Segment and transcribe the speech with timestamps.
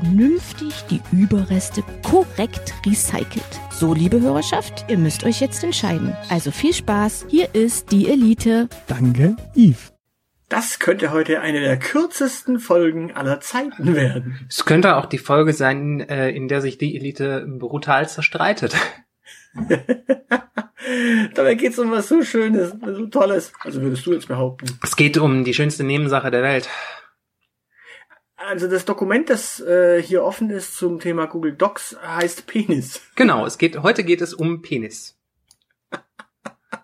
[0.00, 3.60] vernünftig die Überreste korrekt recycelt.
[3.70, 6.16] So, liebe Hörerschaft, ihr müsst euch jetzt entscheiden.
[6.28, 8.68] Also viel Spaß, hier ist die Elite.
[8.86, 9.92] Danke, Yves.
[10.48, 14.46] Das könnte heute eine der kürzesten Folgen aller Zeiten werden.
[14.48, 18.76] Es könnte auch die Folge sein, äh, in der sich die Elite brutal zerstreitet.
[21.34, 23.52] Dabei geht es um was so Schönes, so Tolles.
[23.60, 24.78] Also würdest du jetzt behaupten.
[24.82, 26.68] Es geht um die schönste Nebensache der Welt.
[28.38, 33.00] Also das Dokument, das äh, hier offen ist zum Thema Google Docs, heißt Penis.
[33.16, 35.18] Genau, es geht, heute geht es um Penis.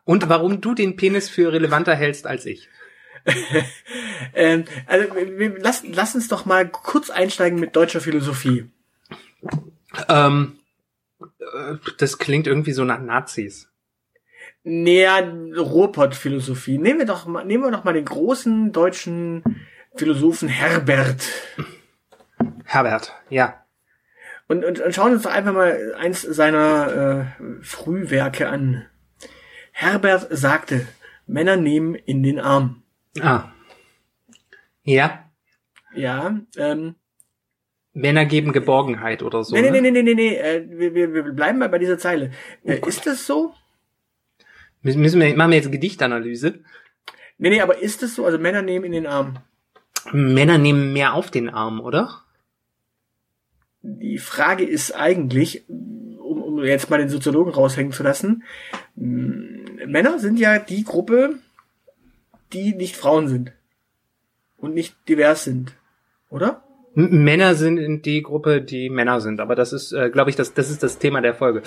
[0.05, 2.69] Und warum du den Penis für relevanter hältst als ich.
[4.35, 5.09] ähm, also
[5.59, 8.69] lass, lass uns doch mal kurz einsteigen mit deutscher Philosophie.
[10.09, 10.59] Ähm,
[11.21, 13.69] äh, das klingt irgendwie so nach Nazis.
[14.65, 15.21] Naja,
[15.57, 16.79] Ruhrpott-Philosophie.
[16.79, 19.45] Nehmen wir doch mal, nehmen wir doch mal den großen deutschen
[19.97, 21.23] Philosophen Herbert.
[22.65, 23.65] Herbert, ja.
[24.49, 28.87] Und, und, und schauen uns doch einfach mal eins seiner äh, Frühwerke an.
[29.73, 30.87] Herbert sagte,
[31.27, 32.83] Männer nehmen in den Arm.
[33.21, 33.53] Ah.
[34.83, 35.31] Ja.
[35.95, 36.97] Ja, ähm,
[37.93, 39.55] Männer geben Geborgenheit oder so.
[39.55, 39.81] nee, nee, ne?
[39.81, 42.33] nee, nee, nee, nee, äh, wir, wir, wir bleiben mal bei dieser Zeile.
[42.65, 43.55] Äh, ist das so?
[44.83, 46.61] Müssen wir, machen wir jetzt Gedichtanalyse.
[47.39, 48.27] Nee, nee, aber ist es so?
[48.27, 49.39] Also Männer nehmen in den Arm.
[50.13, 52.23] Männer nehmen mehr auf den Arm, oder?
[53.83, 58.45] Die Frage ist eigentlich, um, um jetzt mal den Soziologen raushängen zu lassen,
[58.97, 61.37] mh, Männer sind ja die Gruppe,
[62.53, 63.53] die nicht Frauen sind
[64.57, 65.75] und nicht divers sind,
[66.31, 66.63] oder?
[66.95, 69.41] Männer sind in die Gruppe, die Männer sind.
[69.41, 71.63] Aber das ist, äh, glaube ich, das, das ist das Thema der Folge.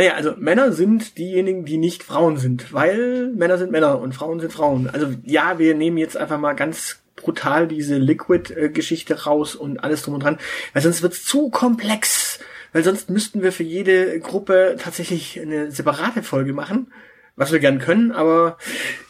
[0.00, 4.40] Naja, also Männer sind diejenigen, die nicht Frauen sind, weil Männer sind Männer und Frauen
[4.40, 4.88] sind Frauen.
[4.88, 10.14] Also ja, wir nehmen jetzt einfach mal ganz brutal diese Liquid-Geschichte raus und alles drum
[10.14, 10.38] und dran,
[10.72, 12.40] weil sonst wird's zu komplex.
[12.72, 16.90] Weil sonst müssten wir für jede Gruppe tatsächlich eine separate Folge machen,
[17.36, 18.56] was wir gern können, aber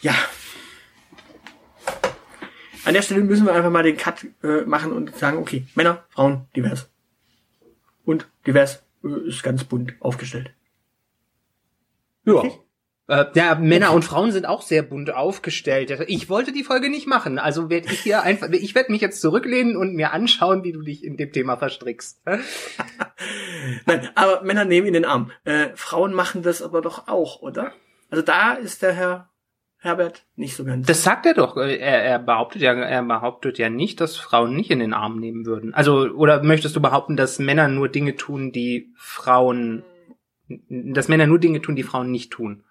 [0.01, 0.13] ja.
[2.83, 6.03] An der Stelle müssen wir einfach mal den Cut äh, machen und sagen, okay, Männer,
[6.09, 6.89] Frauen, divers.
[8.03, 10.51] Und divers äh, ist ganz bunt aufgestellt.
[12.25, 12.43] Ja.
[13.07, 16.05] Äh, ja, Männer und Frauen sind auch sehr bunt aufgestellt.
[16.07, 19.21] Ich wollte die Folge nicht machen, also werde ich hier einfach, ich werde mich jetzt
[19.21, 22.21] zurücklehnen und mir anschauen, wie du dich in dem Thema verstrickst.
[23.85, 25.31] Nein, aber Männer nehmen in den Arm.
[25.43, 27.73] Äh, Frauen machen das aber doch auch, oder?
[28.09, 29.31] Also da ist der Herr
[29.83, 30.85] Herbert nicht so ganz.
[30.85, 31.57] Das sagt er doch.
[31.57, 35.45] Er, er behauptet ja, er behauptet ja nicht, dass Frauen nicht in den Arm nehmen
[35.47, 35.73] würden.
[35.73, 39.83] Also, oder möchtest du behaupten, dass Männer nur Dinge tun, die Frauen,
[40.69, 42.63] dass Männer nur Dinge tun, die Frauen nicht tun?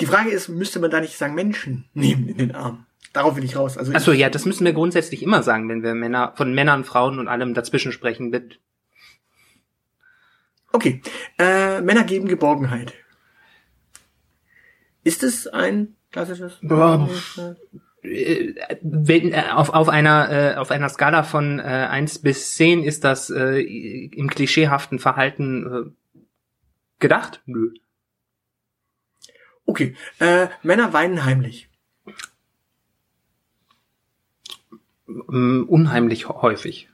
[0.00, 2.86] Die Frage ist, müsste man da nicht sagen, Menschen nehmen in den Arm?
[3.12, 3.76] Darauf will ich raus.
[3.76, 7.18] Also Achso, ja, das müssen wir grundsätzlich immer sagen, wenn wir Männer, von Männern, Frauen
[7.18, 8.30] und allem dazwischen sprechen.
[8.30, 8.60] Mit
[10.72, 11.02] Okay.
[11.38, 12.94] Äh, Männer geben Geborgenheit.
[15.02, 16.58] Ist es ein klassisches?
[16.62, 17.08] Boah.
[18.02, 22.84] äh, wenn, äh, auf, auf einer äh, auf einer Skala von äh, 1 bis 10
[22.84, 25.90] ist das äh, im klischeehaften Verhalten äh,
[27.00, 27.42] gedacht?
[27.46, 27.72] Nö.
[29.66, 29.94] Okay.
[30.18, 31.68] Äh, Männer weinen heimlich.
[35.06, 36.88] Unheimlich häufig.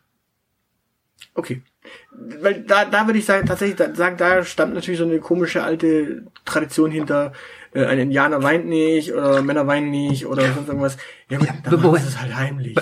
[1.34, 1.62] Okay.
[2.10, 5.62] Weil da, da würde ich sagen, tatsächlich da, sagen, da stammt natürlich so eine komische
[5.62, 7.32] alte Tradition hinter,
[7.72, 10.96] äh, ein Indianer weint nicht oder Männer weinen nicht oder sonst irgendwas.
[11.28, 12.74] Ja gut, Ja, dann sie es halt heimlich.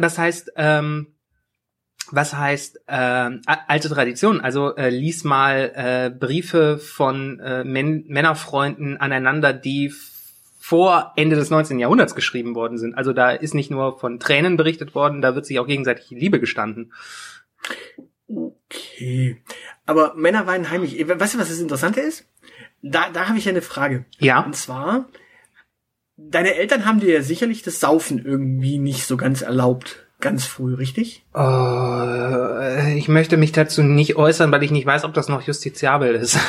[0.00, 1.08] Das heißt, ähm,
[2.10, 3.30] was heißt a-
[3.66, 4.40] alte Tradition?
[4.40, 9.92] Also äh, lies mal äh, Briefe von äh, Män Männerfreunden aneinander, die
[10.58, 11.78] vor Ende des 19.
[11.78, 12.94] Jahrhunderts geschrieben worden sind.
[12.94, 16.18] Also da ist nicht nur von Tränen berichtet worden, da wird sich auch gegenseitig die
[16.18, 16.92] Liebe gestanden.
[18.28, 19.42] Okay.
[19.86, 20.98] Aber Männer weinen heimlich.
[21.08, 22.26] Weißt du, was das Interessante ist?
[22.82, 24.04] Da, da habe ich ja eine Frage.
[24.18, 24.40] Ja.
[24.40, 25.08] Und zwar,
[26.16, 30.06] deine Eltern haben dir ja sicherlich das Saufen irgendwie nicht so ganz erlaubt.
[30.20, 31.24] Ganz früh, richtig?
[31.34, 36.14] Äh, ich möchte mich dazu nicht äußern, weil ich nicht weiß, ob das noch justiziabel
[36.14, 36.38] ist.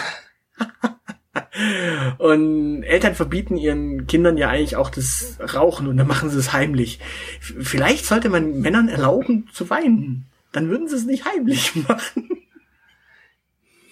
[2.18, 6.54] Und Eltern verbieten ihren Kindern ja eigentlich auch das Rauchen und dann machen sie es
[6.54, 7.00] heimlich.
[7.40, 10.26] Vielleicht sollte man Männern erlauben zu weinen.
[10.52, 12.30] Dann würden sie es nicht heimlich machen.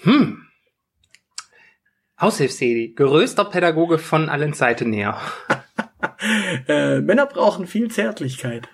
[0.01, 0.44] Hm.
[2.18, 5.19] Aushilfsedi, größter Pädagoge von allen Seiten näher.
[6.68, 8.68] äh, Männer brauchen viel Zärtlichkeit.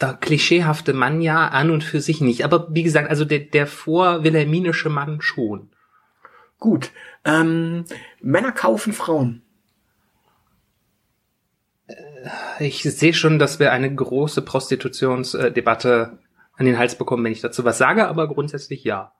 [0.00, 2.44] Der klischeehafte Mann ja an und für sich nicht.
[2.44, 5.70] Aber wie gesagt, also der, der vorwilhelminische Mann schon.
[6.58, 6.90] Gut.
[7.24, 7.84] Ähm,
[8.20, 9.42] Männer kaufen Frauen.
[12.58, 16.18] Ich sehe schon, dass wir eine große Prostitutionsdebatte
[16.54, 19.12] an den Hals bekommen, wenn ich dazu was sage, aber grundsätzlich ja.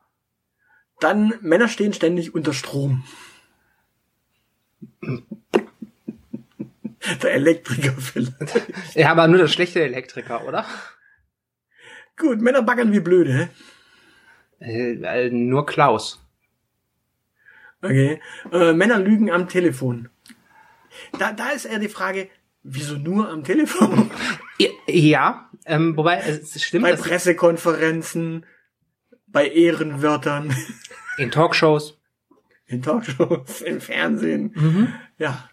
[1.00, 3.04] Dann Männer stehen ständig unter Strom.
[7.22, 8.94] Der Elektriker vielleicht.
[8.94, 10.66] Ja, aber nur der schlechte Elektriker, oder?
[12.16, 13.48] Gut, Männer baggern wie blöde, hä?
[14.60, 16.22] Äh, äh, nur Klaus.
[17.82, 18.20] Okay.
[18.52, 20.10] Äh, Männer lügen am Telefon.
[21.18, 22.28] Da, da ist eher die Frage,
[22.62, 24.10] wieso nur am Telefon?
[24.86, 26.82] Ja, ähm, wobei es stimmt.
[26.82, 28.44] Bei Pressekonferenzen,
[29.26, 30.54] bei Ehrenwörtern.
[31.16, 31.98] In Talkshows.
[32.66, 34.52] In Talkshows, im Fernsehen.
[34.54, 34.92] Mhm.
[35.16, 35.49] Ja.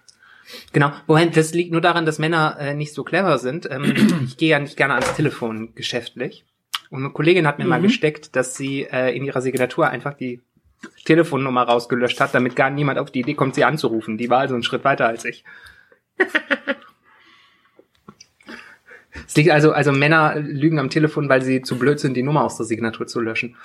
[0.71, 3.69] Genau, wobei das liegt nur daran, dass Männer äh, nicht so clever sind.
[3.69, 3.93] Ähm,
[4.25, 6.45] ich gehe ja nicht gerne ans Telefon geschäftlich.
[6.89, 7.69] Und eine Kollegin hat mir mhm.
[7.69, 10.41] mal gesteckt, dass sie äh, in ihrer Signatur einfach die
[11.05, 14.17] Telefonnummer rausgelöscht hat, damit gar niemand auf die Idee kommt, sie anzurufen.
[14.17, 15.43] Die war also einen Schritt weiter als ich.
[19.27, 22.43] es liegt also, also Männer lügen am Telefon, weil sie zu blöd sind, die Nummer
[22.43, 23.55] aus der Signatur zu löschen.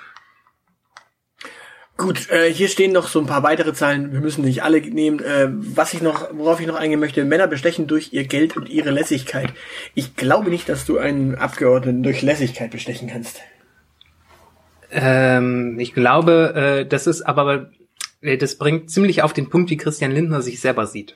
[2.03, 4.11] Gut, äh, hier stehen noch so ein paar weitere Zahlen.
[4.11, 5.21] Wir müssen nicht alle nehmen.
[5.21, 8.67] Äh, was ich noch, worauf ich noch eingehen möchte: Männer bestechen durch ihr Geld und
[8.67, 9.53] ihre Lässigkeit.
[9.95, 13.39] Ich glaube nicht, dass du einen Abgeordneten durch Lässigkeit bestechen kannst.
[14.91, 17.71] Ähm, ich glaube, äh, das ist aber,
[18.19, 21.15] äh, das bringt ziemlich auf den Punkt, wie Christian Lindner sich selber sieht.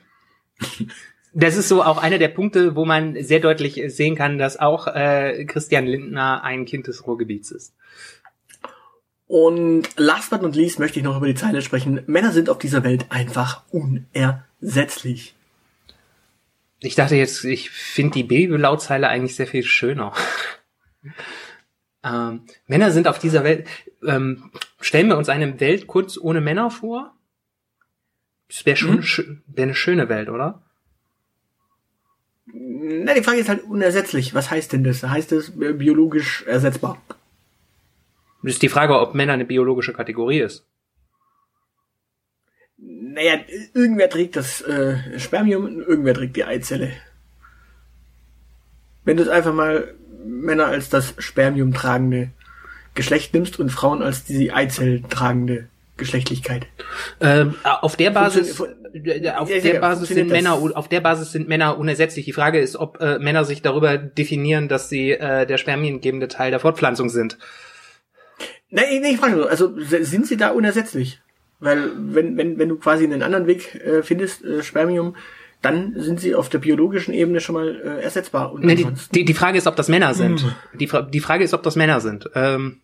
[1.34, 4.86] Das ist so auch einer der Punkte, wo man sehr deutlich sehen kann, dass auch
[4.86, 7.74] äh, Christian Lindner ein Kind des Ruhrgebiets ist.
[9.28, 12.02] Und last but not least möchte ich noch über die Zeile sprechen.
[12.06, 15.34] Männer sind auf dieser Welt einfach unersetzlich.
[16.80, 20.14] Ich dachte jetzt, ich finde die Babylauzeile eigentlich sehr viel schöner.
[22.04, 23.68] ähm, Männer sind auf dieser Welt.
[24.02, 27.14] Ähm, stellen wir uns eine Welt kurz ohne Männer vor?
[28.48, 29.42] Das wäre schon hm?
[29.46, 30.62] wär eine schöne Welt, oder?
[32.46, 34.34] Na, die Frage ist halt unersetzlich.
[34.34, 35.02] Was heißt denn das?
[35.02, 37.02] Heißt es biologisch ersetzbar?
[38.42, 40.64] Das ist die Frage, ob Männer eine biologische Kategorie ist.
[42.76, 43.40] Naja,
[43.74, 46.92] irgendwer trägt das äh, Spermium und irgendwer trägt die Eizelle.
[49.04, 49.94] Wenn du es einfach mal
[50.24, 52.30] Männer als das Spermium tragende
[52.94, 56.66] Geschlecht nimmst und Frauen als die Eizellen tragende Geschlechtlichkeit.
[57.20, 61.48] Ähm, auf der Basis, äh, auf ja, der Basis sind Männer, auf der Basis sind
[61.48, 62.24] Männer unersetzlich.
[62.24, 66.50] Die Frage ist, ob äh, Männer sich darüber definieren, dass sie äh, der spermiengebende Teil
[66.50, 67.36] der Fortpflanzung sind.
[68.70, 71.20] Nein, nee, ich frage nur, also sind sie da unersetzlich?
[71.60, 75.16] Weil wenn, wenn, wenn du quasi einen anderen Weg äh, findest, äh, Spermium,
[75.62, 78.52] dann sind sie auf der biologischen Ebene schon mal äh, ersetzbar.
[78.52, 80.44] Und nee, die, die, die Frage ist, ob das Männer sind.
[80.44, 80.78] Mhm.
[80.78, 82.30] Die, die Frage ist, ob das Männer sind.
[82.34, 82.80] Ähm,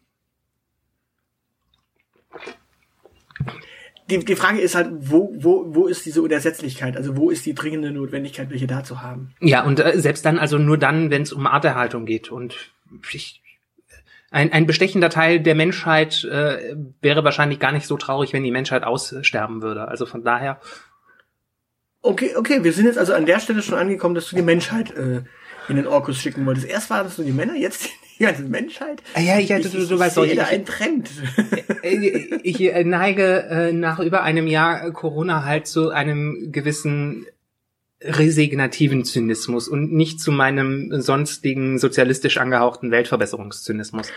[4.10, 6.96] die, die Frage ist halt, wo, wo, wo ist diese Unersetzlichkeit?
[6.96, 9.34] Also wo ist die dringende Notwendigkeit, welche da zu haben?
[9.40, 12.32] Ja, und äh, selbst dann, also nur dann, wenn es um Arterhaltung geht.
[12.32, 12.72] Und
[13.12, 13.40] ich,
[14.34, 18.50] ein, ein bestechender Teil der Menschheit äh, wäre wahrscheinlich gar nicht so traurig, wenn die
[18.50, 19.86] Menschheit aussterben würde.
[19.86, 20.60] Also von daher.
[22.02, 24.90] Okay, okay, wir sind jetzt also an der Stelle schon angekommen, dass du die Menschheit
[24.96, 25.22] äh,
[25.68, 26.66] in den Orkus schicken wolltest.
[26.66, 27.88] Erst waren es nur die Männer, jetzt
[28.18, 29.02] die ganze Menschheit.
[29.14, 31.10] Ah, ja, ja, du, du, du weißt doch, ich, ein Trend.
[31.82, 37.26] Ich, ich neige äh, nach über einem Jahr Corona halt zu einem gewissen
[38.00, 44.08] resignativen Zynismus und nicht zu meinem sonstigen sozialistisch angehauchten Weltverbesserungszynismus.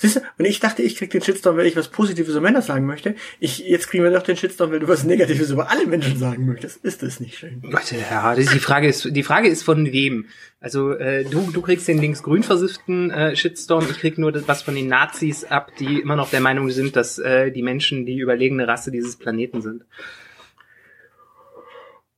[0.00, 2.62] Siehst du, und ich dachte, ich krieg den Shitstorm, weil ich was Positives über Männer
[2.62, 3.16] sagen möchte.
[3.40, 6.46] Ich, jetzt kriegen wir doch den Shitstorm, weil du was Negatives über alle Menschen sagen
[6.46, 6.84] möchtest.
[6.84, 7.60] Ist das nicht schön?
[7.64, 10.26] Ja, das ist die Frage ist, die Frage ist von wem?
[10.60, 14.62] Also, äh, du, du kriegst den links-grün versifften äh, Shitstorm, ich krieg nur das, was
[14.62, 18.18] von den Nazis ab, die immer noch der Meinung sind, dass äh, die Menschen die
[18.18, 19.82] überlegene Rasse dieses Planeten sind.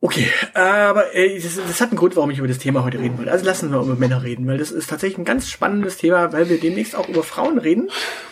[0.02, 3.18] Okay, aber äh, das, das hat einen Grund, warum ich über das Thema heute reden
[3.18, 3.30] wollte.
[3.30, 6.48] Also lassen wir über Männer reden, weil das ist tatsächlich ein ganz spannendes Thema, weil
[6.48, 7.90] wir demnächst auch über Frauen reden.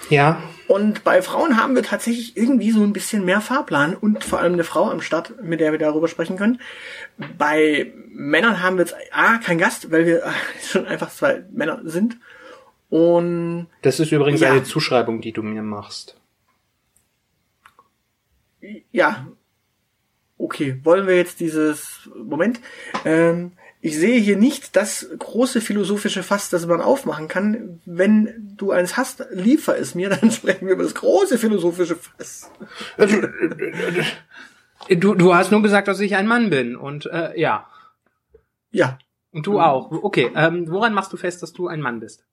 [0.09, 0.43] Ja.
[0.67, 4.55] Und bei Frauen haben wir tatsächlich irgendwie so ein bisschen mehr Fahrplan und vor allem
[4.55, 6.59] eine Frau am Start, mit der wir darüber sprechen können.
[7.37, 10.23] Bei Männern haben wir jetzt A, kein Gast, weil wir
[10.67, 12.17] schon einfach zwei Männer sind.
[12.89, 14.53] Und das ist übrigens ja.
[14.53, 16.19] eine Zuschreibung, die du mir machst.
[18.91, 19.27] Ja,
[20.39, 22.61] okay, wollen wir jetzt dieses Moment?
[23.05, 27.81] Ähm, ich sehe hier nicht das große philosophische Fass, das man aufmachen kann.
[27.85, 32.51] Wenn du eins hast, liefer es mir, dann sprechen wir über das große philosophische Fass.
[34.89, 37.69] Du, du hast nur gesagt, dass ich ein Mann bin und äh, ja.
[38.71, 38.99] Ja.
[39.31, 39.91] Und du auch.
[39.91, 42.28] Okay, ähm, woran machst du fest, dass du ein Mann bist?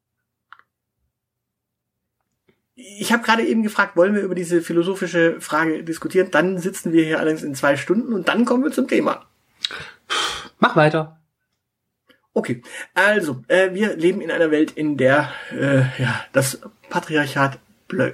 [2.75, 6.29] Ich habe gerade eben gefragt, wollen wir über diese philosophische Frage diskutieren?
[6.31, 9.25] Dann sitzen wir hier allerdings in zwei Stunden und dann kommen wir zum Thema.
[10.59, 11.19] Mach weiter.
[12.33, 12.61] Okay,
[12.93, 17.59] also äh, wir leben in einer Welt, in der äh, ja, das Patriarchat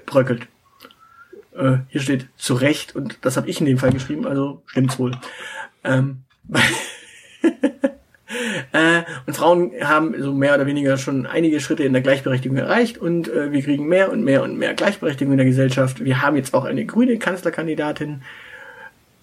[0.05, 0.47] bröckelt.
[1.55, 4.99] Äh, hier steht zu Recht und das habe ich in dem Fall geschrieben, also stimmt's
[4.99, 5.17] wohl.
[5.83, 6.21] Ähm,
[8.71, 12.97] äh, und Frauen haben so mehr oder weniger schon einige Schritte in der Gleichberechtigung erreicht
[12.97, 16.03] und äh, wir kriegen mehr und mehr und mehr Gleichberechtigung in der Gesellschaft.
[16.03, 18.21] Wir haben jetzt auch eine grüne Kanzlerkandidatin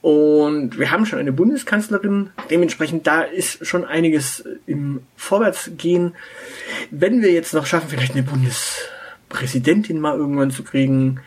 [0.01, 2.31] und wir haben schon eine Bundeskanzlerin.
[2.51, 6.15] Dementsprechend da ist schon einiges im Vorwärtsgehen.
[6.91, 11.21] Wenn wir jetzt noch schaffen, vielleicht eine Bundespräsidentin mal irgendwann zu kriegen,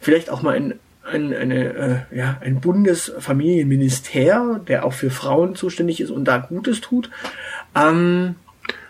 [0.00, 0.74] vielleicht auch mal ein
[1.08, 6.80] ein, eine, äh, ja, ein Bundesfamilienminister, der auch für Frauen zuständig ist und da Gutes
[6.80, 7.10] tut.
[7.74, 8.36] Ähm,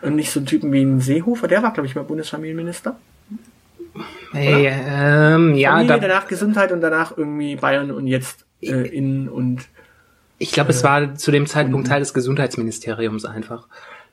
[0.02, 2.98] und nicht so ein Typen wie ein Seehofer, der war, glaube ich, mal Bundesfamilienminister.
[4.32, 9.28] Hey, ähm, ja, Familie, da, danach Gesundheit und danach irgendwie Bayern und jetzt äh, Innen
[9.28, 9.68] und
[10.38, 13.66] ich glaube, äh, es war zu dem Zeitpunkt Teil des Gesundheitsministeriums einfach.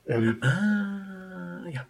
[0.08, 0.38] Ähm.
[0.42, 1.86] Ah, ja.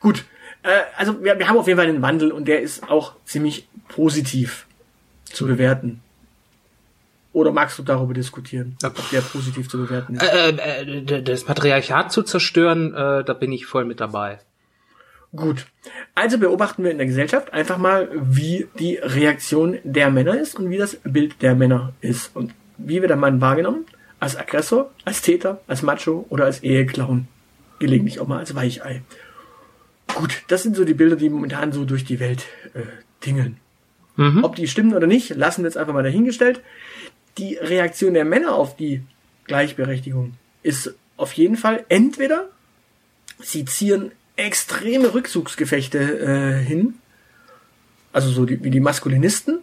[0.00, 0.24] Gut,
[0.62, 3.68] äh, also wir, wir haben auf jeden Fall einen Wandel und der ist auch ziemlich
[3.88, 4.66] positiv
[5.24, 6.00] zu bewerten.
[7.32, 10.22] Oder magst du darüber diskutieren, ob der positiv zu bewerten ist?
[10.22, 14.38] Äh, äh, das Patriarchat zu zerstören, äh, da bin ich voll mit dabei.
[15.34, 15.66] Gut.
[16.14, 20.68] Also beobachten wir in der Gesellschaft einfach mal, wie die Reaktion der Männer ist und
[20.68, 22.36] wie das Bild der Männer ist.
[22.36, 23.86] Und wie wird der Mann wahrgenommen?
[24.20, 27.28] Als Aggressor, als Täter, als Macho oder als Eheclown.
[27.78, 29.02] Gelegentlich auch mal als Weichei.
[30.14, 32.82] Gut, das sind so die Bilder, die momentan so durch die Welt äh,
[33.20, 33.56] tingeln.
[34.16, 34.44] Mhm.
[34.44, 36.60] Ob die stimmen oder nicht, lassen wir jetzt einfach mal dahingestellt.
[37.38, 39.02] Die Reaktion der Männer auf die
[39.44, 42.48] Gleichberechtigung ist auf jeden Fall entweder
[43.40, 46.94] sie ziehen extreme Rückzugsgefechte äh, hin,
[48.12, 49.58] also so die, wie die Maskulinisten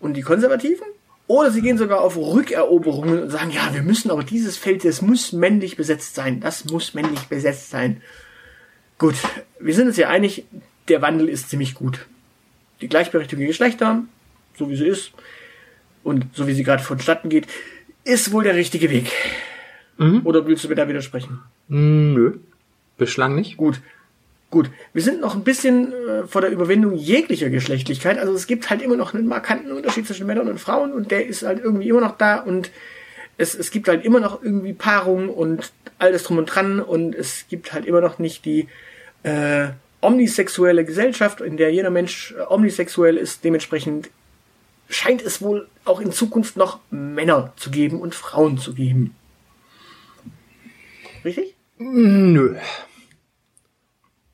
[0.00, 0.86] und die Konservativen,
[1.26, 5.02] oder sie gehen sogar auf Rückeroberungen und sagen, ja, wir müssen aber dieses Feld, das
[5.02, 8.00] muss männlich besetzt sein, das muss männlich besetzt sein.
[8.98, 9.14] Gut,
[9.60, 10.44] wir sind uns ja einig,
[10.88, 12.06] der Wandel ist ziemlich gut.
[12.80, 14.02] Die Gleichberechtigung der Geschlechter,
[14.56, 15.12] so wie sie ist,
[16.02, 17.46] und so wie sie gerade vonstatten geht,
[18.04, 19.12] ist wohl der richtige Weg.
[19.98, 20.22] Mhm.
[20.24, 21.40] Oder willst du mir da widersprechen?
[21.68, 22.38] Nö,
[22.96, 23.56] bislang nicht.
[23.56, 23.80] Gut.
[24.50, 28.18] Gut, wir sind noch ein bisschen äh, vor der Überwindung jeglicher Geschlechtlichkeit.
[28.18, 31.26] Also es gibt halt immer noch einen markanten Unterschied zwischen Männern und Frauen und der
[31.26, 32.70] ist halt irgendwie immer noch da und
[33.36, 37.44] es, es gibt halt immer noch irgendwie Paarungen und alles drum und dran und es
[37.50, 38.68] gibt halt immer noch nicht die
[39.22, 39.68] äh,
[40.00, 43.44] omnisexuelle Gesellschaft, in der jeder Mensch äh, omnisexuell ist.
[43.44, 44.10] Dementsprechend
[44.88, 49.14] scheint es wohl auch in Zukunft noch Männer zu geben und Frauen zu geben.
[51.24, 51.54] Richtig?
[51.78, 52.56] Nö.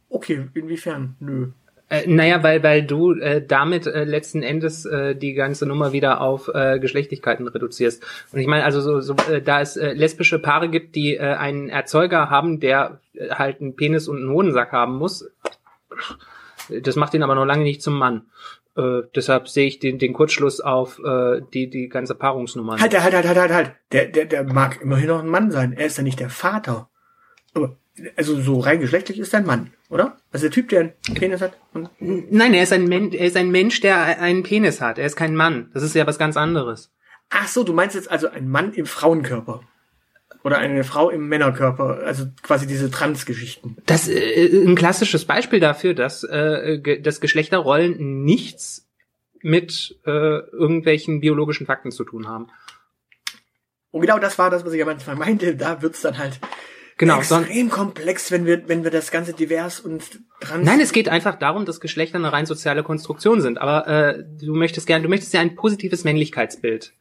[0.08, 1.16] Okay, inwiefern?
[1.18, 1.48] Nö.
[1.94, 6.20] Äh, naja, weil, weil du äh, damit äh, letzten Endes äh, die ganze Nummer wieder
[6.20, 8.02] auf äh, Geschlechtlichkeiten reduzierst.
[8.32, 11.20] Und ich meine, also so, so äh, da es äh, lesbische Paare gibt, die äh,
[11.20, 15.30] einen Erzeuger haben, der äh, halt einen Penis und einen Hodensack haben muss,
[16.68, 18.22] das macht ihn aber noch lange nicht zum Mann.
[18.76, 22.80] Äh, deshalb sehe ich den, den Kurzschluss auf äh, die, die ganze Paarungsnummer.
[22.80, 23.72] Halt, halt, halt, halt, halt, halt.
[23.92, 25.72] Der, der, der mag immerhin noch ein Mann sein.
[25.72, 26.88] Er ist ja nicht der Vater.
[27.54, 27.76] Aber
[28.16, 30.18] also so rein geschlechtlich ist er ein Mann, oder?
[30.32, 31.56] Also der Typ, der einen Penis hat.
[32.00, 34.98] Nein, er ist ein Mensch, er ist ein Mensch, der einen Penis hat.
[34.98, 35.70] Er ist kein Mann.
[35.72, 36.92] Das ist ja was ganz anderes.
[37.30, 39.62] Ach so, du meinst jetzt also ein Mann im Frauenkörper.
[40.42, 43.76] Oder eine Frau im Männerkörper, also quasi diese Trans-Geschichten.
[43.86, 48.86] Das äh, ein klassisches Beispiel dafür, dass äh, dass Geschlechterrollen nichts
[49.40, 52.48] mit äh, irgendwelchen biologischen Fakten zu tun haben.
[53.90, 55.56] Und genau das war das, was ich am Anfang meinte.
[55.56, 56.40] Da wird's dann halt
[56.98, 60.62] genau, extrem komplex, wenn wir, wenn wir das Ganze divers und dran.
[60.62, 63.58] Nein, es geht einfach darum, dass Geschlechter eine rein soziale Konstruktion sind.
[63.58, 66.92] Aber äh, du möchtest gerne, du möchtest ja ein positives Männlichkeitsbild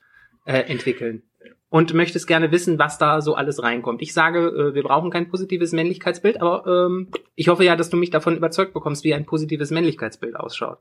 [0.45, 1.23] äh, entwickeln
[1.69, 4.01] und möchtest gerne wissen, was da so alles reinkommt.
[4.03, 7.97] Ich sage, äh, wir brauchen kein positives Männlichkeitsbild, aber ähm, ich hoffe ja, dass du
[7.97, 10.77] mich davon überzeugt bekommst, wie ein positives Männlichkeitsbild ausschaut.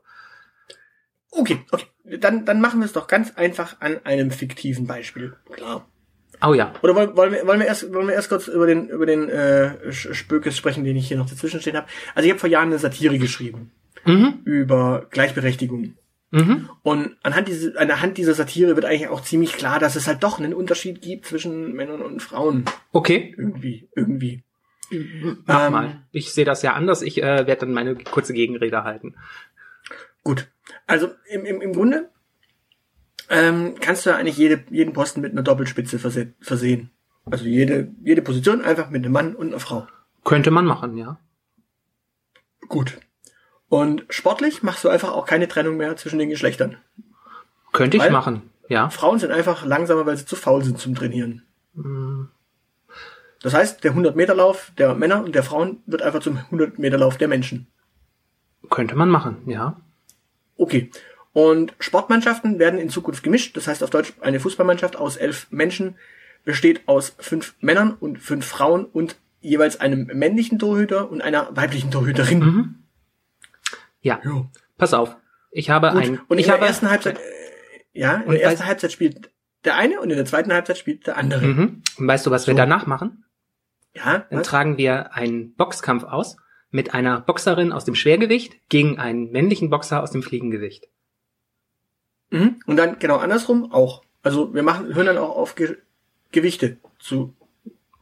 [1.31, 1.87] Okay, okay.
[2.03, 5.35] Dann, dann machen wir es doch ganz einfach an einem fiktiven Beispiel.
[5.51, 5.87] Klar.
[6.45, 6.73] Oh ja.
[6.81, 9.29] Oder wollen, wollen, wir, wollen, wir erst, wollen wir erst kurz über den, über den
[9.29, 11.87] äh, Spökes sprechen, den ich hier noch dazwischen stehen habe?
[12.15, 13.71] Also ich habe vor Jahren eine Satire geschrieben
[14.05, 14.41] mhm.
[14.43, 15.95] über Gleichberechtigung.
[16.31, 16.69] Mhm.
[16.81, 20.39] Und anhand, diese, anhand dieser Satire wird eigentlich auch ziemlich klar, dass es halt doch
[20.39, 22.65] einen Unterschied gibt zwischen Männern und Frauen.
[22.91, 23.35] Okay.
[23.37, 24.43] Irgendwie, irgendwie.
[25.45, 26.03] Mach ähm, mal.
[26.11, 27.01] Ich sehe das ja anders.
[27.01, 29.15] Ich äh, werde dann meine kurze Gegenrede halten.
[30.23, 30.47] Gut.
[30.87, 32.09] Also im, im, im Grunde
[33.29, 36.91] ähm, kannst du eigentlich jede, jeden Posten mit einer Doppelspitze verse versehen.
[37.25, 39.87] Also jede, jede Position einfach mit einem Mann und einer Frau.
[40.23, 41.17] Könnte man machen, ja.
[42.67, 42.99] Gut.
[43.69, 46.77] Und sportlich machst du einfach auch keine Trennung mehr zwischen den Geschlechtern.
[47.71, 48.89] Könnte ich weil machen, ja.
[48.89, 51.43] Frauen sind einfach langsamer, weil sie zu faul sind zum Trainieren.
[51.73, 52.29] Mhm.
[53.41, 57.67] Das heißt, der 100-Meter-Lauf der Männer und der Frauen wird einfach zum 100-Meter-Lauf der Menschen.
[58.69, 59.75] Könnte man machen, ja.
[60.55, 60.91] Okay.
[61.33, 63.57] Und Sportmannschaften werden in Zukunft gemischt.
[63.57, 65.95] Das heißt auf Deutsch, eine Fußballmannschaft aus elf Menschen
[66.45, 71.91] besteht aus fünf Männern und fünf Frauen und jeweils einem männlichen Torhüter und einer weiblichen
[71.91, 72.39] Torhüterin.
[72.39, 72.75] Mhm.
[74.01, 74.21] Ja.
[74.23, 74.47] Jo.
[74.77, 75.15] Pass auf.
[75.51, 76.03] Ich habe Gut.
[76.03, 76.21] ein.
[76.27, 77.21] Und ich in habe, der ersten Halbzeit, äh,
[77.93, 79.31] ja, in der ersten Halbzeit spielt
[79.63, 81.45] der eine und in der zweiten Halbzeit spielt der andere.
[81.45, 81.83] Mhm.
[81.97, 82.47] Und weißt du, was so.
[82.47, 83.25] wir danach machen?
[83.95, 84.25] Ja.
[84.29, 84.47] Dann was?
[84.47, 86.37] tragen wir einen Boxkampf aus
[86.69, 90.87] mit einer Boxerin aus dem Schwergewicht gegen einen männlichen Boxer aus dem Fliegengewicht.
[92.33, 92.59] Mhm.
[92.65, 94.01] Und dann genau andersrum auch.
[94.23, 95.77] Also wir machen, hören dann auch auf Ge
[96.31, 97.35] Gewichte zu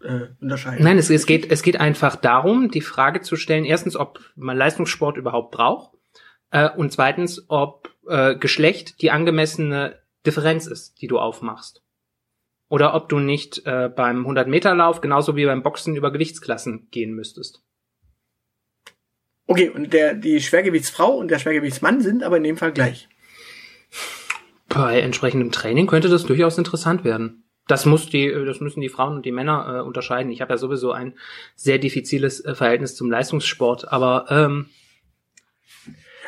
[0.04, 0.86] äh, unterscheiden.
[0.86, 4.56] Nein, es, es, geht, es geht einfach darum, die Frage zu stellen, erstens, ob man
[4.56, 5.98] Leistungssport überhaupt braucht
[6.52, 11.84] äh, und zweitens, ob äh, Geschlecht die angemessene Differenz ist, die du aufmachst.
[12.70, 17.62] Oder ob du nicht äh, beim 100-Meter-Lauf genauso wie beim Boxen über Gewichtsklassen gehen müsstest.
[19.46, 23.10] Okay, und der, die Schwergewichtsfrau und der Schwergewichtsmann sind aber in dem Fall gleich.
[24.74, 27.44] Bei entsprechendem Training könnte das durchaus interessant werden.
[27.68, 30.32] Das muss die, das müssen die Frauen und die Männer äh, unterscheiden.
[30.32, 31.14] Ich habe ja sowieso ein
[31.56, 34.66] sehr diffiziles äh, Verhältnis zum Leistungssport, aber ähm,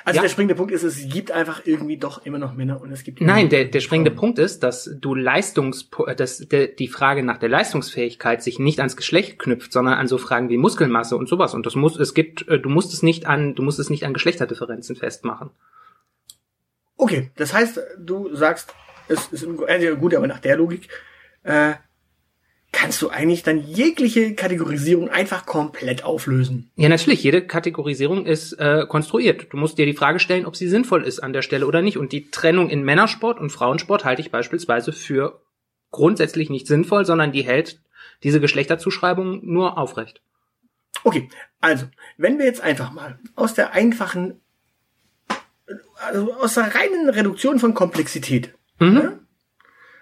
[0.06, 0.22] also ja.
[0.24, 3.22] der springende Punkt ist, es gibt einfach irgendwie doch immer noch Männer und es gibt
[3.22, 7.48] Nein, der, der springende Punkt ist, dass du Leistungs dass der, die Frage nach der
[7.48, 11.66] Leistungsfähigkeit sich nicht ans Geschlecht knüpft, sondern an so Fragen wie Muskelmasse und sowas und
[11.66, 14.14] das muss es gibt äh, du musst es nicht an du musst es nicht an
[14.14, 15.52] Geschlechterdifferenzen festmachen.
[17.04, 18.74] Okay, das heißt, du sagst,
[19.10, 20.88] es ist äh, gut, aber nach der Logik
[21.44, 21.74] äh,
[22.72, 26.72] kannst du eigentlich dann jegliche Kategorisierung einfach komplett auflösen.
[26.78, 27.22] Ja, natürlich.
[27.22, 29.52] Jede Kategorisierung ist äh, konstruiert.
[29.52, 31.98] Du musst dir die Frage stellen, ob sie sinnvoll ist an der Stelle oder nicht.
[31.98, 35.42] Und die Trennung in Männersport und Frauensport halte ich beispielsweise für
[35.92, 37.82] grundsätzlich nicht sinnvoll, sondern die hält
[38.24, 40.22] diese Geschlechterzuschreibung nur aufrecht.
[41.04, 41.28] Okay,
[41.60, 44.40] also, wenn wir jetzt einfach mal aus der einfachen,
[45.96, 48.96] also aus der reinen Reduktion von Komplexität, mhm.
[48.96, 49.20] ja,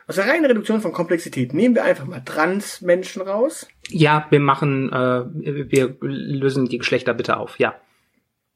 [0.07, 3.67] aus der reinen Reduktion von Komplexität nehmen wir einfach mal Trans-Menschen raus.
[3.87, 5.23] Ja, wir machen, äh,
[5.71, 7.75] wir lösen die Geschlechter bitte auf, ja.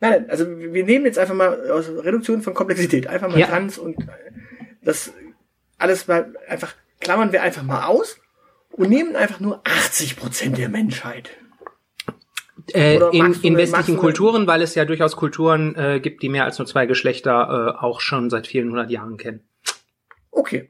[0.01, 3.47] Nein, also wir nehmen jetzt einfach mal aus Reduktion von Komplexität einfach mal ja.
[3.47, 3.95] Trans und
[4.84, 5.13] das
[5.78, 8.19] alles mal einfach klammern wir einfach mal aus
[8.71, 11.32] und nehmen einfach nur 80 Prozent der Menschheit.
[12.76, 16.60] Äh, in, in westlichen Kulturen, weil es ja durchaus Kulturen äh, gibt, die mehr als
[16.60, 19.42] nur zwei Geschlechter äh, auch schon seit vielen hundert Jahren kennen.
[20.32, 20.70] Okay.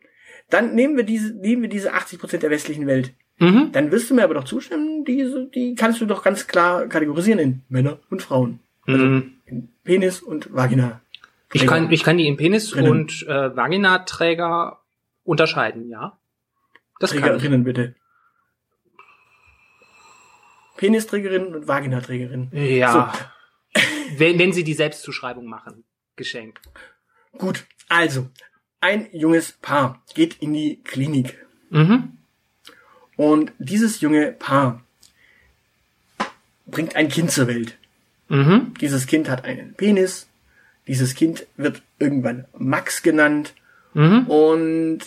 [0.49, 3.13] Dann nehmen wir diese, nehmen wir diese 80 Prozent der westlichen Welt.
[3.39, 3.71] Mhm.
[3.71, 7.39] Dann wirst du mir aber doch zustimmen, diese, die kannst du doch ganz klar kategorisieren
[7.39, 8.59] in Männer und Frauen.
[8.85, 9.33] Also mhm.
[9.45, 11.01] in Penis und Vagina.
[11.51, 12.91] Ich kann, ich kann die in Penis Drinnen.
[12.91, 14.79] und äh, Vaginaträger
[15.23, 16.17] unterscheiden, ja.
[16.99, 17.95] Das Trägerinnen bitte.
[20.77, 22.49] Penisträgerin und Vaginaträgerin.
[22.51, 23.13] Ja.
[23.75, 23.81] So.
[24.17, 25.83] wenn, wenn sie die Selbstzuschreibung machen.
[26.15, 26.61] Geschenk.
[27.37, 28.29] Gut, also
[28.79, 31.37] ein junges Paar geht in die Klinik.
[31.69, 32.17] Mhm.
[33.17, 34.83] Und dieses junge Paar
[36.65, 37.77] bringt ein Kind zur Welt.
[38.29, 38.73] Mhm.
[38.79, 40.27] Dieses Kind hat einen Penis.
[40.87, 43.53] Dieses Kind wird irgendwann Max genannt.
[43.93, 44.27] Mhm.
[44.27, 44.99] Und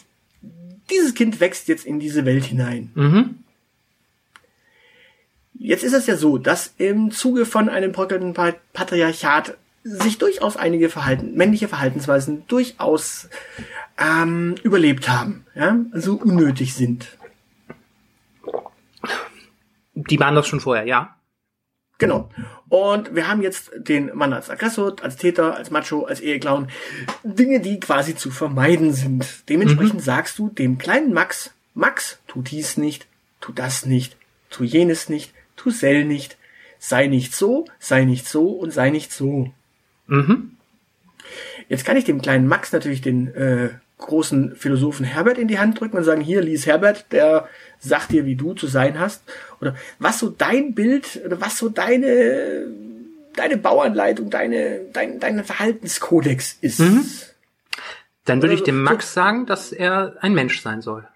[0.90, 2.90] dieses Kind wächst jetzt in diese Welt hinein.
[2.94, 3.44] Mhm.
[5.58, 8.32] Jetzt ist es ja so, dass im Zuge von einem bröckelnden
[8.72, 13.28] Patriarchat sich durchaus einige Verhalten, männliche Verhaltensweisen durchaus
[13.98, 17.16] ähm, überlebt haben, ja, also unnötig sind.
[19.94, 21.16] Die waren das schon vorher, ja.
[21.98, 22.30] Genau.
[22.68, 26.68] Und wir haben jetzt den Mann als Aggressor, als Täter, als Macho, als Eheclown.
[27.24, 29.48] Dinge, die quasi zu vermeiden sind.
[29.48, 30.04] Dementsprechend mhm.
[30.04, 33.08] sagst du dem kleinen Max, Max, tu dies nicht,
[33.40, 34.16] tu das nicht,
[34.50, 36.38] tu jenes nicht, tu sell nicht,
[36.78, 39.52] sei nicht so, sei nicht so und sei nicht so.
[40.06, 40.56] Mhm.
[41.68, 45.78] Jetzt kann ich dem kleinen Max natürlich den äh, großen Philosophen Herbert in die Hand
[45.78, 49.22] drücken und sagen, hier, lies Herbert, der sagt dir, wie du zu sein hast.
[49.60, 52.66] Oder was so dein Bild, oder was so deine,
[53.34, 56.80] deine Bauanleitung, deine, dein, dein Verhaltenskodex ist.
[56.80, 57.04] Mhm.
[58.24, 61.06] Dann würde ich dem Max sagen, dass er ein Mensch sein soll.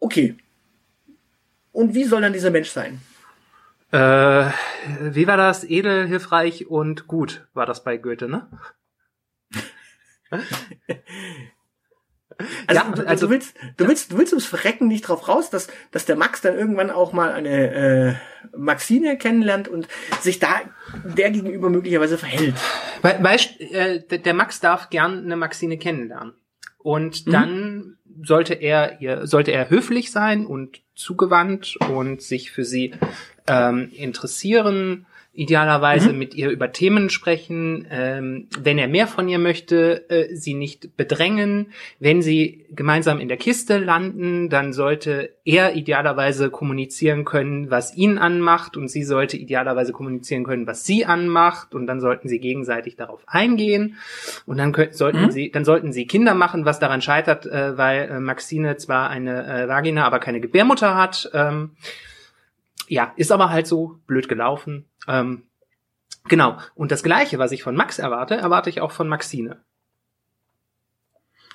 [0.00, 0.36] Okay.
[1.72, 3.00] Und wie soll dann dieser Mensch sein?
[3.90, 4.50] Äh,
[5.00, 5.64] wie war das?
[5.64, 8.48] Edel, hilfreich und gut war das bei Goethe, ne?
[12.66, 15.50] Also, ja, du, also, du willst, du willst, du willst ums Verrecken nicht drauf raus,
[15.50, 18.14] dass, dass der Max dann irgendwann auch mal eine äh,
[18.56, 19.88] Maxine kennenlernt und
[20.20, 20.60] sich da
[21.04, 22.54] der gegenüber möglicherweise verhält.
[23.02, 26.34] Weißt, äh, der Max darf gern eine Maxine kennenlernen.
[26.78, 27.32] Und mhm.
[28.22, 32.94] Sollte er ihr, sollte er höflich sein und zugewandt und sich für sie
[33.46, 36.18] ähm, interessieren idealerweise mhm.
[36.18, 40.94] mit ihr über Themen sprechen, ähm, wenn er mehr von ihr möchte, äh, sie nicht
[40.96, 41.72] bedrängen.
[41.98, 48.18] Wenn sie gemeinsam in der Kiste landen, dann sollte er idealerweise kommunizieren können, was ihn
[48.18, 52.96] anmacht und sie sollte idealerweise kommunizieren können, was sie anmacht und dann sollten sie gegenseitig
[52.96, 53.96] darauf eingehen
[54.44, 55.30] und dann könnten, sollten mhm.
[55.30, 59.46] sie, dann sollten sie Kinder machen, was daran scheitert, äh, weil äh, Maxine zwar eine
[59.46, 61.30] äh, Vagina, aber keine Gebärmutter hat.
[61.32, 61.70] Ähm,
[62.88, 64.84] ja, ist aber halt so blöd gelaufen.
[65.08, 65.44] Ähm,
[66.24, 66.58] genau.
[66.74, 69.60] Und das Gleiche, was ich von Max erwarte, erwarte ich auch von Maxine.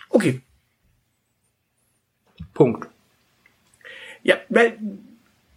[0.09, 0.41] Okay.
[2.53, 2.89] Punkt.
[4.23, 4.77] Ja, weil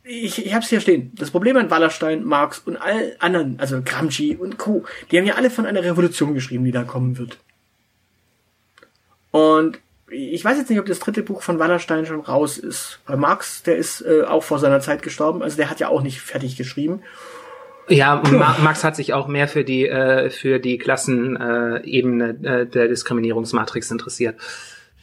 [0.05, 1.13] ich, ich hab's hier stehen.
[1.15, 5.35] Das Problem an Wallerstein, Marx und all anderen, also Gramsci und Co., die haben ja
[5.35, 7.39] alle von einer Revolution geschrieben, die da kommen wird.
[9.31, 9.79] Und
[10.11, 12.99] ich weiß jetzt nicht, ob das dritte Buch von Wallerstein schon raus ist.
[13.07, 16.03] Bei Marx, der ist äh, auch vor seiner Zeit gestorben, also der hat ja auch
[16.03, 17.03] nicht fertig geschrieben.
[17.91, 22.89] Ja, Ma Max hat sich auch mehr für die äh, für die Klassenebene äh, der
[22.89, 24.37] Diskriminierungsmatrix interessiert.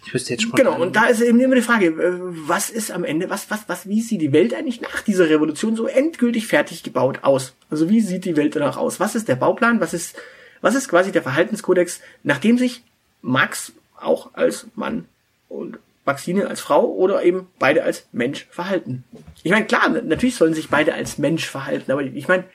[0.06, 0.54] Ich wüsste jetzt schon.
[0.54, 2.14] Genau, und da ist eben immer die Frage, äh,
[2.48, 5.76] was ist am Ende, was, was, was, wie sieht die Welt eigentlich nach dieser Revolution
[5.76, 7.56] so endgültig fertig gebaut aus?
[7.70, 9.02] Also wie sieht die Welt danach aus?
[9.02, 9.82] Was ist der Bauplan?
[9.82, 10.16] Was ist,
[10.62, 12.84] was ist quasi der Verhaltenskodex, nachdem sich
[13.22, 15.06] Max auch als Mann
[15.50, 19.04] und Maxine als Frau oder eben beide als Mensch verhalten.
[19.44, 22.46] Ich meine, klar, natürlich sollen sich beide als Mensch verhalten, aber ich meine,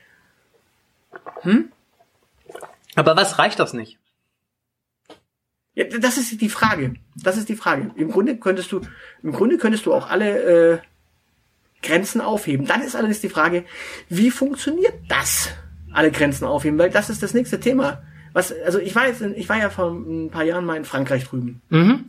[1.42, 1.72] hm?
[2.94, 3.98] Aber was reicht das nicht?
[5.74, 6.94] Ja, das ist die Frage.
[7.16, 7.90] Das ist die Frage.
[7.96, 8.82] Im Grunde könntest du,
[9.22, 10.78] im Grunde könntest du auch alle äh,
[11.82, 12.66] Grenzen aufheben.
[12.66, 13.64] Dann ist allerdings die Frage,
[14.08, 15.50] wie funktioniert das?
[15.92, 18.02] Alle Grenzen aufheben, weil das ist das nächste Thema.
[18.32, 20.84] Was, also ich war jetzt, in, ich war ja vor ein paar Jahren mal in
[20.84, 21.62] Frankreich drüben.
[21.70, 22.04] Mhm.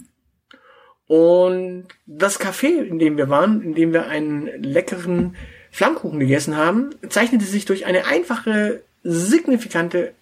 [1.07, 5.35] Und das Café, in dem wir waren, in dem wir einen leckeren
[5.69, 10.13] Flammkuchen gegessen haben, zeichnete sich durch eine einfache, signifikante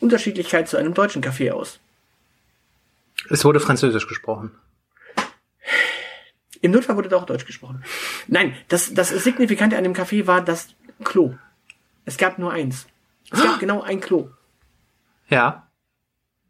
[0.00, 1.78] Unterschiedlichkeit zu einem deutschen Café aus.
[3.28, 4.52] Es wurde Französisch gesprochen.
[6.62, 7.84] Im Notfall wurde da auch Deutsch gesprochen.
[8.26, 10.68] Nein, das, das Signifikante an dem Café war das
[11.04, 11.34] Klo.
[12.04, 12.86] Es gab nur eins.
[13.30, 14.30] Es gab genau ein Klo.
[15.28, 15.70] Ja.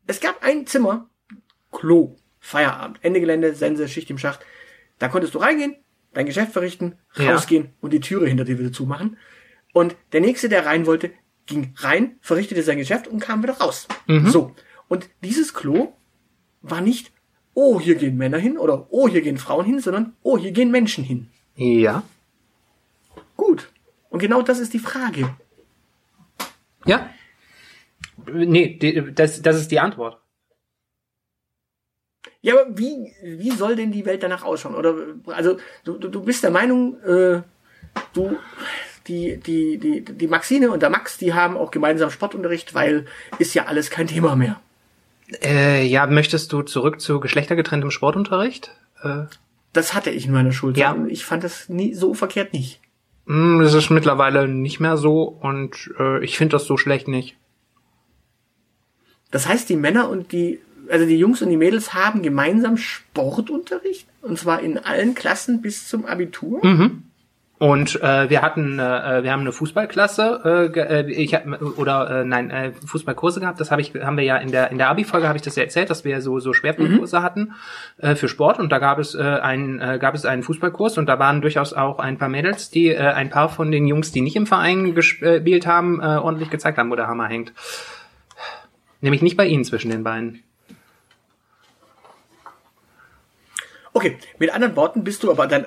[0.06, 1.08] Es gab ein Zimmer,
[1.70, 4.40] Klo, Feierabend, Ende Gelände, Sense, Schicht im Schacht.
[4.98, 5.76] Da konntest du reingehen,
[6.12, 7.70] dein Geschäft verrichten, rausgehen ja.
[7.80, 9.16] und die Türe hinter dir wieder zumachen.
[9.72, 11.12] Und der nächste, der rein wollte,
[11.50, 13.86] ging rein, verrichtete sein Geschäft und kam wieder raus.
[14.06, 14.30] Mhm.
[14.30, 14.54] So.
[14.88, 15.92] Und dieses Klo
[16.62, 17.12] war nicht,
[17.52, 20.70] oh, hier gehen Männer hin oder oh, hier gehen Frauen hin, sondern oh, hier gehen
[20.70, 21.28] Menschen hin.
[21.56, 22.02] Ja.
[23.36, 23.70] Gut.
[24.08, 25.36] Und genau das ist die Frage.
[26.86, 27.10] Ja.
[28.26, 28.78] Nee,
[29.14, 30.20] das, das ist die Antwort.
[32.42, 34.74] Ja, aber wie, wie soll denn die Welt danach ausschauen?
[34.74, 34.94] Oder
[35.26, 37.42] also du, du bist der Meinung, äh,
[38.14, 38.38] du
[39.06, 43.06] die, die, die, die Maxine und der Max, die haben auch gemeinsam Sportunterricht, weil
[43.38, 44.60] ist ja alles kein Thema mehr.
[45.42, 48.72] Äh, ja, möchtest du zurück zu geschlechtergetrenntem Sportunterricht?
[49.02, 49.24] Äh,
[49.72, 51.06] das hatte ich in meiner Schulzeit ja.
[51.08, 52.80] ich fand das nie so verkehrt nicht.
[53.26, 57.36] Mm, das ist mittlerweile nicht mehr so und äh, ich finde das so schlecht nicht.
[59.30, 64.06] Das heißt, die Männer und die, also die Jungs und die Mädels haben gemeinsam Sportunterricht
[64.22, 66.64] und zwar in allen Klassen bis zum Abitur.
[66.66, 67.04] Mhm.
[67.60, 71.44] Und äh, wir hatten, äh, wir haben eine Fußballklasse, äh, äh ich hab,
[71.76, 73.60] oder äh, nein, äh, Fußballkurse gehabt.
[73.60, 75.64] Das habe ich, haben wir ja in der in der Abi-Folge habe ich das ja
[75.64, 77.22] erzählt, dass wir so so Schwerpunktkurse mhm.
[77.22, 77.52] hatten
[77.98, 78.60] äh, für Sport.
[78.60, 81.74] Und da gab es äh, einen äh, gab es einen Fußballkurs und da waren durchaus
[81.74, 84.94] auch ein paar Mädels, die äh, ein paar von den Jungs, die nicht im Verein
[84.94, 87.52] gespielt haben, äh, ordentlich gezeigt haben, wo der Hammer hängt.
[89.02, 90.42] Nämlich nicht bei Ihnen zwischen den Beinen.
[93.92, 95.66] Okay, mit anderen Worten bist du aber dann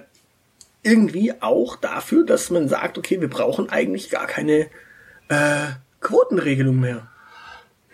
[0.84, 4.68] irgendwie auch dafür, dass man sagt, okay, wir brauchen eigentlich gar keine
[5.30, 7.08] äh, Quotenregelung mehr.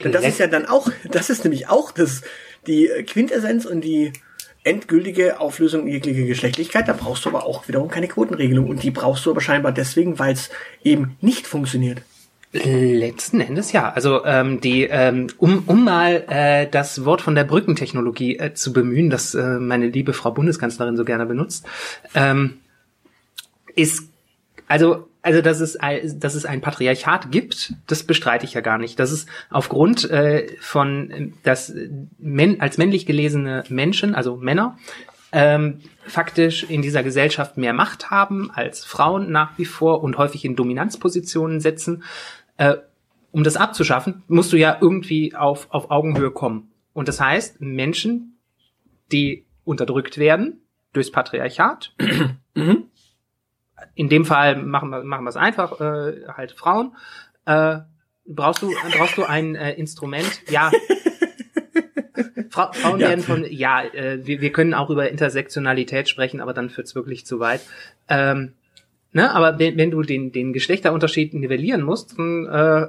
[0.04, 2.22] Denn das ist ja dann auch, das ist nämlich auch das,
[2.68, 4.14] die Quintessenz und die
[4.64, 6.88] endgültige Auflösung jeglicher Geschlechtlichkeit.
[6.88, 8.68] Da brauchst du aber auch wiederum keine Quotenregelung.
[8.68, 10.50] Und die brauchst du aber scheinbar deswegen, weil es
[10.84, 12.02] eben nicht funktioniert.
[12.52, 13.92] Letzten Endes ja.
[13.92, 18.74] Also ähm, die, ähm, um, um mal äh, das Wort von der Brückentechnologie äh, zu
[18.74, 21.68] bemühen, das äh, meine liebe Frau Bundeskanzlerin so gerne benutzt,
[22.16, 22.58] ähm,
[23.80, 24.12] ist
[24.68, 25.78] also also dass es
[26.16, 29.00] dass es ein Patriarchat gibt, das bestreite ich ja gar nicht.
[29.00, 31.74] Das ist aufgrund äh, von dass
[32.18, 34.78] men, als männlich gelesene Menschen, also Männer,
[35.32, 40.46] ähm, faktisch in dieser Gesellschaft mehr Macht haben als Frauen nach wie vor und häufig
[40.46, 42.04] in Dominanzpositionen setzen.
[42.58, 42.78] Äh,
[43.32, 46.72] um das abzuschaffen, musst du ja irgendwie auf, auf Augenhöhe kommen.
[46.94, 48.40] Und das heißt, Menschen,
[49.12, 50.62] die unterdrückt werden
[50.94, 51.94] durchs Patriarchat,
[52.56, 52.89] mhm.
[54.00, 56.96] In dem Fall machen wir, machen wir es einfach, äh, halt Frauen,
[57.46, 57.80] äh,
[58.26, 60.72] brauchst du, brauchst du ein äh, Instrument, ja,
[62.50, 63.10] Fra Frauen ja.
[63.10, 67.26] werden von, ja, äh, wir, wir können auch über Intersektionalität sprechen, aber dann führt's wirklich
[67.26, 67.60] zu weit.
[68.08, 68.54] Ähm,
[69.12, 72.88] ne, aber wenn, wenn du den, den Geschlechterunterschied nivellieren musst, dann äh,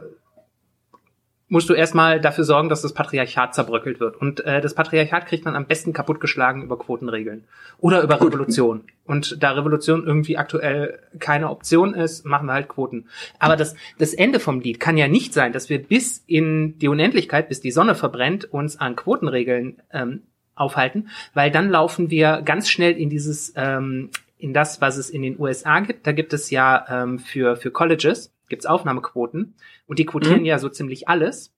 [1.50, 4.16] musst du erstmal dafür sorgen, dass das Patriarchat zerbröckelt wird.
[4.16, 7.44] Und äh, das Patriarchat kriegt man am besten kaputtgeschlagen über Quotenregeln
[7.78, 8.84] oder über Revolution.
[9.04, 13.08] Und da Revolution irgendwie aktuell keine Option ist, machen wir halt Quoten.
[13.40, 16.88] Aber das, das Ende vom Lied kann ja nicht sein, dass wir bis in die
[16.88, 20.22] Unendlichkeit, bis die Sonne verbrennt, uns an Quotenregeln ähm,
[20.54, 25.22] aufhalten, weil dann laufen wir ganz schnell in dieses, ähm, in das, was es in
[25.22, 26.06] den USA gibt.
[26.06, 29.54] Da gibt es ja ähm, für, für Colleges, gibt's Aufnahmequoten
[29.86, 30.46] und die quotieren mhm.
[30.46, 31.54] ja so ziemlich alles,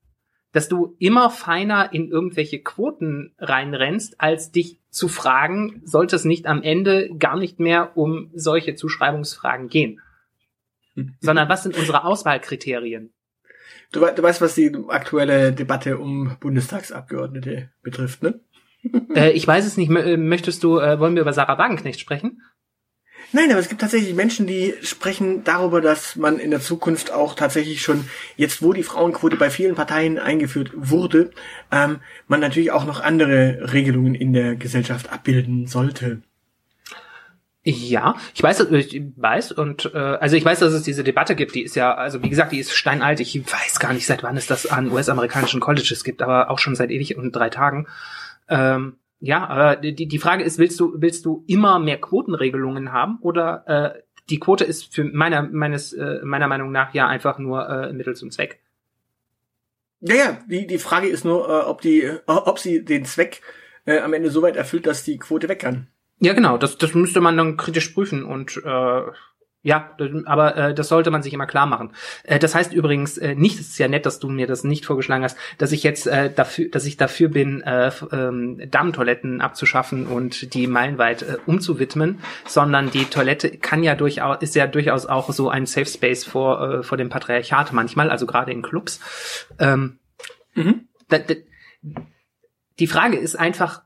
[0.53, 6.47] dass du immer feiner in irgendwelche Quoten reinrennst, als dich zu fragen, sollte es nicht
[6.47, 10.01] am Ende gar nicht mehr um solche Zuschreibungsfragen gehen.
[11.21, 13.15] Sondern was sind unsere Auswahlkriterien?
[13.93, 18.41] Du, du weißt, was die aktuelle Debatte um Bundestagsabgeordnete betrifft, ne?
[19.15, 19.91] äh, ich weiß es nicht.
[19.91, 22.43] Möchtest du, äh, wollen wir über Sarah Wagenknecht sprechen?
[23.35, 27.35] Nein, aber es gibt tatsächlich Menschen, die sprechen darüber, dass man in der Zukunft auch
[27.35, 28.05] tatsächlich schon,
[28.37, 31.31] jetzt wo die Frauenquote bei vielen Parteien eingeführt wurde,
[31.71, 36.21] ähm, man natürlich auch noch andere Regelungen in der Gesellschaft abbilden sollte.
[37.64, 41.55] Ja, ich weiß, ich weiß und äh, also ich weiß, dass es diese Debatte gibt.
[41.55, 43.21] Die ist ja, also wie gesagt, die ist steinalt.
[43.21, 46.75] Ich weiß gar nicht, seit wann es das an US-amerikanischen Colleges gibt, aber auch schon
[46.75, 47.87] seit ewig und drei Tagen.
[48.49, 53.19] Ähm, ja, aber die, die Frage ist, willst du, willst du immer mehr Quotenregelungen haben
[53.21, 57.69] oder äh, die Quote ist für meiner, meines, äh, meiner Meinung nach ja einfach nur
[57.69, 58.59] äh, Mittel zum Zweck.
[60.01, 63.43] Ja, ja, die, die Frage ist nur, äh, ob die, äh, ob sie den Zweck
[63.85, 65.87] äh, am Ende so weit erfüllt, dass die Quote weg kann.
[66.19, 69.03] Ja, genau, das, das müsste man dann kritisch prüfen und äh,
[69.62, 69.90] ja,
[70.25, 71.92] aber äh, das sollte man sich immer klar machen.
[72.25, 74.85] Äh, das heißt übrigens äh, nicht, es ist ja nett, dass du mir das nicht
[74.85, 80.09] vorgeschlagen hast, dass ich jetzt äh, dafür, dass ich dafür bin, äh, ähm, Damentoiletten abzuschaffen
[80.09, 85.31] und die meilenweit äh, umzuwidmen, sondern die Toilette kann ja durchaus, ist ja durchaus auch
[85.33, 89.01] so ein Safe Space vor äh, vor dem Patriarchat manchmal, also gerade in Clubs.
[89.61, 90.01] Ähm,
[90.55, 90.88] mhm.
[91.09, 91.35] da, da,
[92.81, 93.83] die Frage ist einfach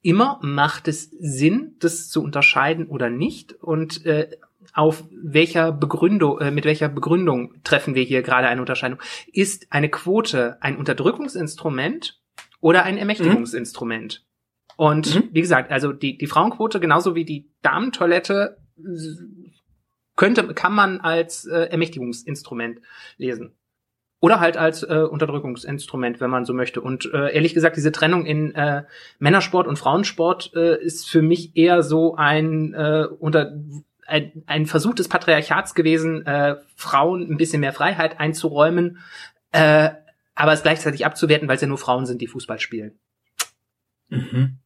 [0.00, 3.52] immer, macht es Sinn, das zu unterscheiden oder nicht?
[3.54, 4.30] Und äh,
[4.74, 9.00] auf welcher Begründung, äh, mit welcher Begründung treffen wir hier gerade eine Unterscheidung?
[9.32, 12.20] Ist eine Quote ein Unterdrückungsinstrument
[12.60, 14.22] oder ein Ermächtigungsinstrument?
[14.22, 14.28] Mhm.
[14.76, 15.28] Und mhm.
[15.32, 18.58] wie gesagt, also die, die Frauenquote genauso wie die Damentoilette
[20.16, 22.80] könnte, kann man als äh, Ermächtigungsinstrument
[23.16, 23.54] lesen.
[24.20, 26.80] Oder halt als äh, Unterdrückungsinstrument, wenn man so möchte.
[26.80, 28.82] Und äh, ehrlich gesagt, diese Trennung in äh,
[29.20, 33.52] Männersport und Frauensport äh, ist für mich eher so ein äh, unter
[34.08, 38.98] ein, ein Versuch des Patriarchats gewesen, äh, Frauen ein bisschen mehr Freiheit einzuräumen,
[39.52, 39.90] äh,
[40.34, 42.98] aber es gleichzeitig abzuwerten, weil es ja nur Frauen sind, die Fußball spielen.
[44.08, 44.58] Mhm.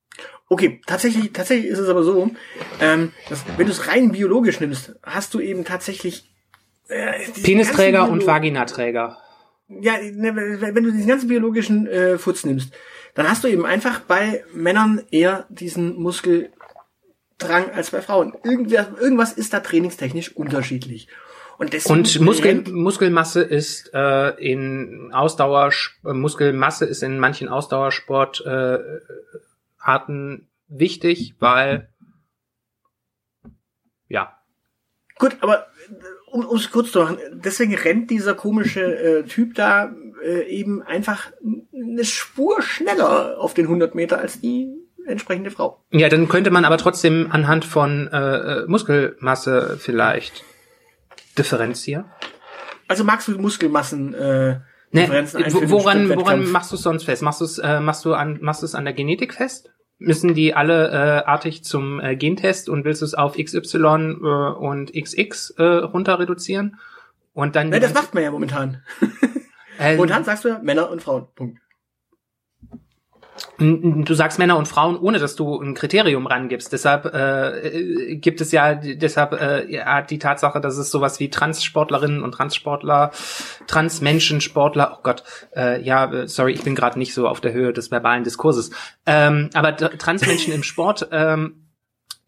[0.48, 2.30] Okay, tatsächlich, tatsächlich ist es aber so,
[2.80, 6.30] ähm, dass, wenn du es rein biologisch nimmst, hast du eben tatsächlich
[6.88, 9.16] äh, Penisträger und Vaginaträger.
[9.68, 12.74] Ja, ne, wenn du diesen ganzen biologischen äh, Futz nimmst,
[13.14, 16.50] dann hast du eben einfach bei Männern eher diesen Muskel
[17.46, 18.34] Drang als bei Frauen.
[18.44, 21.08] Irgendwas, irgendwas ist da trainingstechnisch unterschiedlich.
[21.58, 25.70] Und, und Muskel, Muskelmasse ist äh, in Ausdauer
[26.04, 29.16] äh, Muskelmasse ist in manchen Ausdauersportarten
[29.86, 31.88] äh, wichtig, weil
[34.08, 34.36] ja.
[35.18, 35.66] Gut, aber
[36.32, 41.30] um es kurz zu machen, deswegen rennt dieser komische äh, Typ da äh, eben einfach
[41.72, 44.81] eine Spur schneller auf den 100 Meter als die
[45.12, 45.82] entsprechende Frau.
[45.90, 50.44] Ja, dann könnte man aber trotzdem anhand von äh, äh Muskelmasse vielleicht
[51.38, 52.04] differenzieren.
[52.88, 55.26] Also magst du Muskelmassen äh, ne,
[55.64, 57.22] woran woran machst du es sonst fest?
[57.22, 59.70] Machst du es äh, machst du an machst du es an der Genetik fest?
[59.98, 64.52] Müssen die alle äh, artig zum äh, Gentest und willst du es auf XY äh,
[64.58, 66.78] und XX äh, runter reduzieren?
[67.32, 67.70] Und dann.
[67.70, 68.82] Nein, das macht man ja momentan.
[69.78, 71.28] äh, momentan sagst du ja Männer und Frauen.
[71.34, 71.61] Punkt.
[73.62, 76.72] Du sagst Männer und Frauen, ohne dass du ein Kriterium rangibst.
[76.72, 82.32] Deshalb äh, gibt es ja, deshalb äh, die Tatsache, dass es sowas wie Transsportlerinnen und
[82.32, 83.12] Transsportler,
[83.66, 85.22] Transmenschensportler, oh Gott,
[85.54, 88.70] äh, ja, sorry, ich bin gerade nicht so auf der Höhe des verbalen Diskurses.
[89.06, 91.68] Ähm, aber Transmenschen im Sport, ähm,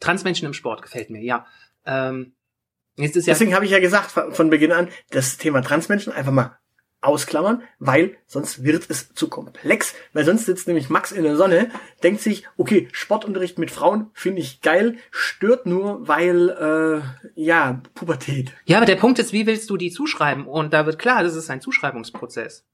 [0.00, 1.46] Transmenschen im Sport gefällt mir, ja.
[1.84, 2.34] Ähm,
[2.96, 6.58] ist ja Deswegen habe ich ja gesagt von Beginn an, das Thema Transmenschen einfach mal
[7.04, 11.70] ausklammern, weil sonst wird es zu komplex, weil sonst sitzt nämlich Max in der Sonne,
[12.02, 18.52] denkt sich, okay, Sportunterricht mit Frauen finde ich geil, stört nur, weil, äh, ja, Pubertät.
[18.64, 20.46] Ja, aber der Punkt ist, wie willst du die zuschreiben?
[20.46, 22.64] Und da wird klar, das ist ein Zuschreibungsprozess.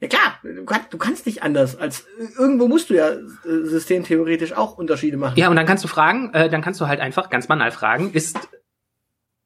[0.00, 2.06] Ja klar, du, kann, du kannst nicht anders als
[2.38, 5.36] irgendwo musst du ja äh, systemtheoretisch auch Unterschiede machen.
[5.36, 8.12] Ja, und dann kannst du fragen, äh, dann kannst du halt einfach ganz banal fragen,
[8.12, 8.48] ist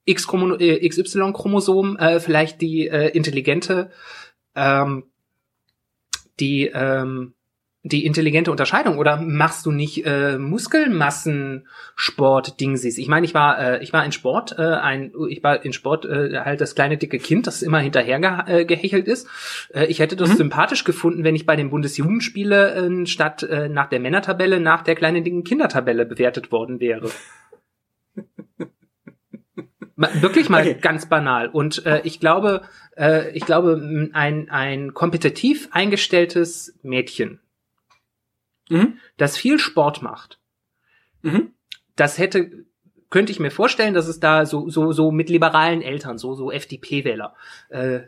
[0.09, 3.91] XY-Chromosom äh, vielleicht die äh, intelligente,
[4.55, 5.05] ähm,
[6.38, 7.33] die ähm,
[7.85, 12.97] die intelligente Unterscheidung oder machst du nicht äh, Muskelmassensport Dingsies?
[12.97, 16.05] Ich meine, ich war äh, ich war in Sport äh, ein ich war in Sport
[16.05, 19.27] äh, halt das kleine dicke Kind, das immer hinterher ge äh, gehechelt ist.
[19.75, 20.37] Äh, ich hätte das mhm.
[20.37, 24.95] sympathisch gefunden, wenn ich bei den Bundesjugendspiele äh, statt äh, nach der Männertabelle nach der
[24.95, 27.11] kleinen dicken Kindertabelle bewertet worden wäre.
[30.21, 30.79] Wirklich mal okay.
[30.81, 31.49] ganz banal.
[31.49, 32.62] Und äh, ich glaube,
[32.97, 37.41] äh, ich glaube, ein, ein kompetitiv eingestelltes Mädchen,
[38.69, 38.99] mhm.
[39.17, 40.38] das viel Sport macht,
[41.23, 41.53] mhm.
[41.97, 42.65] das hätte,
[43.11, 46.51] könnte ich mir vorstellen, dass es da so, so, so mit liberalen Eltern, so, so
[46.51, 47.35] FDP-Wähler,
[47.69, 48.01] äh,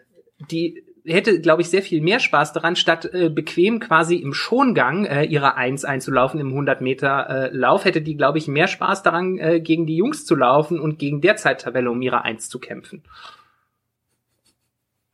[0.50, 5.04] die hätte, glaube ich, sehr viel mehr Spaß daran, statt äh, bequem quasi im Schongang
[5.04, 9.02] äh, ihrer Eins einzulaufen im 100 Meter äh, Lauf, hätte die, glaube ich, mehr Spaß
[9.02, 12.58] daran, äh, gegen die Jungs zu laufen und gegen der Zeittabelle um ihre Eins zu
[12.58, 13.02] kämpfen.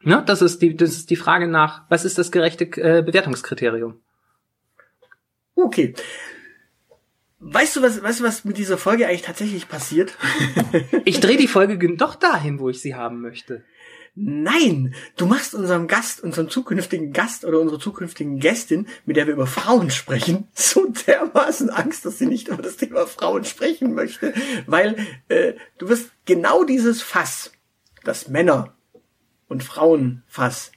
[0.03, 4.01] Ja, das ist die, das ist die Frage nach, was ist das gerechte äh, Bewertungskriterium?
[5.57, 5.95] Okay.
[7.41, 10.17] Weißt du, was, weißt du, was mit dieser Folge eigentlich tatsächlich passiert?
[11.05, 13.65] ich drehe die Folge doch dahin, wo ich sie haben möchte.
[14.15, 19.35] Nein, du machst unserem Gast, unserem zukünftigen Gast oder unserer zukünftigen Gästin, mit der wir
[19.35, 24.35] über Frauen sprechen, so dermaßen Angst, dass sie nicht über das Thema Frauen sprechen möchte,
[24.67, 24.97] weil
[25.29, 27.53] äh, du wirst genau dieses Fass,
[28.05, 28.75] das Männer
[29.49, 30.73] und Frauen Fass,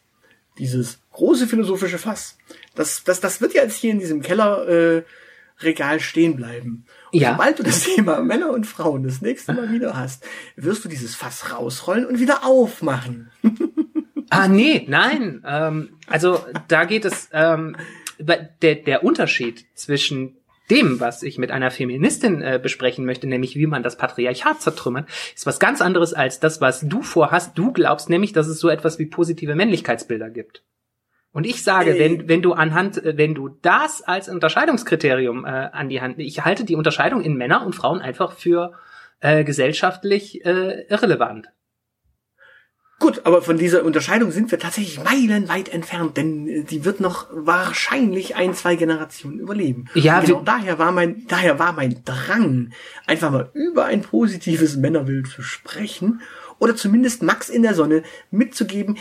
[0.59, 2.37] dieses große philosophische Fass,
[2.75, 5.03] das, das, das wird ja jetzt hier in diesem Keller äh,
[5.59, 6.85] Regal stehen bleiben.
[7.11, 7.31] Und ja.
[7.31, 11.15] sobald du das Thema Männer und Frauen das nächste Mal wieder hast, wirst du dieses
[11.15, 13.31] Fass rausrollen und wieder aufmachen.
[14.29, 15.43] ah, nee, nein.
[15.45, 17.75] Ähm, also da geht es, ähm,
[18.19, 20.37] der, der Unterschied zwischen
[20.69, 25.09] dem, was ich mit einer Feministin äh, besprechen möchte, nämlich wie man das Patriarchat zertrümmert,
[25.35, 27.57] ist was ganz anderes als das, was du vorhast.
[27.57, 30.63] Du glaubst nämlich, dass es so etwas wie positive Männlichkeitsbilder gibt.
[31.33, 35.89] Und ich sage, wenn, wenn du anhand, äh, wenn du das als Unterscheidungskriterium äh, an
[35.89, 38.73] die Hand, ich halte die Unterscheidung in Männer und Frauen einfach für
[39.19, 41.47] äh, gesellschaftlich äh, irrelevant.
[42.99, 47.27] Gut, aber von dieser Unterscheidung sind wir tatsächlich meilenweit entfernt, denn äh, die wird noch
[47.31, 49.85] wahrscheinlich ein, zwei Generationen überleben.
[49.95, 52.71] Ja, genau daher war mein, daher war mein Drang,
[53.07, 56.21] einfach mal über ein positives Männerbild zu sprechen
[56.59, 58.97] oder zumindest Max in der Sonne mitzugeben,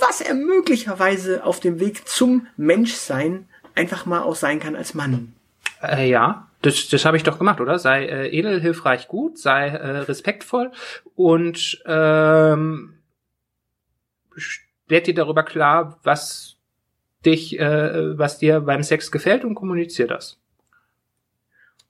[0.00, 5.34] was er möglicherweise auf dem Weg zum Menschsein einfach mal auch sein kann als Mann.
[5.82, 7.78] Äh, ja, das, das habe ich doch gemacht, oder?
[7.78, 10.72] Sei äh, edel, hilfreich, gut, sei äh, respektvoll
[11.14, 12.98] und ähm,
[14.88, 16.56] werd dir darüber klar, was
[17.24, 20.38] dich, äh, was dir beim Sex gefällt und kommunizier das.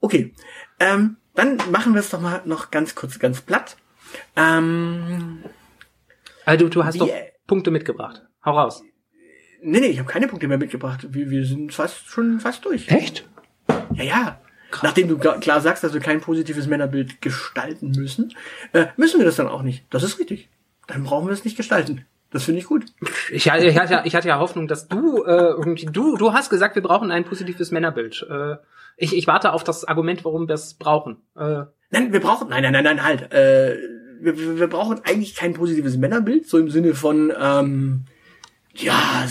[0.01, 0.35] Okay,
[0.79, 3.77] ähm, dann machen wir es doch mal noch ganz kurz, ganz platt.
[4.37, 5.45] Ähm,
[6.45, 7.09] also du, du hast doch
[7.51, 8.23] Punkte mitgebracht.
[8.45, 8.85] Hau raus.
[9.61, 11.09] Nee, nee, ich habe keine Punkte mehr mitgebracht.
[11.11, 12.89] Wir, wir sind fast schon fast durch.
[12.89, 13.29] Echt?
[13.93, 14.41] Ja, ja.
[14.71, 14.85] Krass.
[14.85, 18.33] Nachdem du klar sagst, dass wir kein positives Männerbild gestalten müssen,
[18.73, 19.85] äh, müssen wir das dann auch nicht.
[19.91, 20.49] Das ist richtig.
[20.87, 22.07] Dann brauchen wir es nicht gestalten.
[22.31, 22.85] Das finde ich gut.
[23.33, 26.51] Ich, ich, hatte, ja, ich hatte ja Hoffnung, dass du äh, irgendwie du du hast
[26.51, 28.25] gesagt, wir brauchen ein positives Männerbild.
[28.31, 28.59] Äh,
[28.97, 31.17] ich, ich warte auf das Argument, warum wir es brauchen.
[31.37, 33.33] Äh, nein, wir brauchen nein nein nein nein halt.
[33.33, 33.77] Äh,
[34.21, 38.03] wir, wir brauchen eigentlich kein positives Männerbild, so im Sinne von, ähm,
[38.75, 39.27] ja,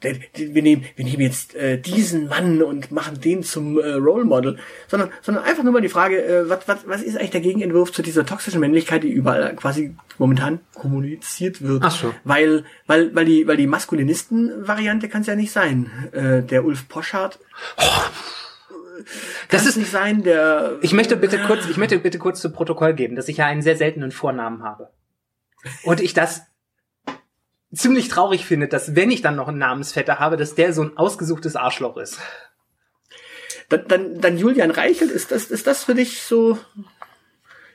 [0.00, 4.58] wir nehmen, wir nehmen jetzt äh, diesen Mann und machen den zum äh, Role Model,
[4.88, 7.92] sondern, sondern einfach nur mal die Frage, äh, was, was, was ist eigentlich der Gegenentwurf
[7.92, 11.82] zu dieser toxischen Männlichkeit, die überall quasi momentan kommuniziert wird?
[11.84, 12.14] Ach so.
[12.24, 15.90] Weil, weil, weil die, weil die Maskulinisten-Variante kann es ja nicht sein.
[16.12, 17.38] Äh, der Ulf Poschardt.
[17.78, 17.82] Oh
[19.48, 20.78] das ist nicht sein, der.
[20.80, 23.62] Ich möchte bitte kurz, ich möchte bitte kurz zu Protokoll geben, dass ich ja einen
[23.62, 24.90] sehr seltenen Vornamen habe.
[25.82, 26.42] Und ich das
[27.74, 30.96] ziemlich traurig finde, dass wenn ich dann noch einen Namensvetter habe, dass der so ein
[30.96, 32.18] ausgesuchtes Arschloch ist.
[33.68, 36.58] Dann, dann, dann Julian Reichelt, ist das, ist das für dich so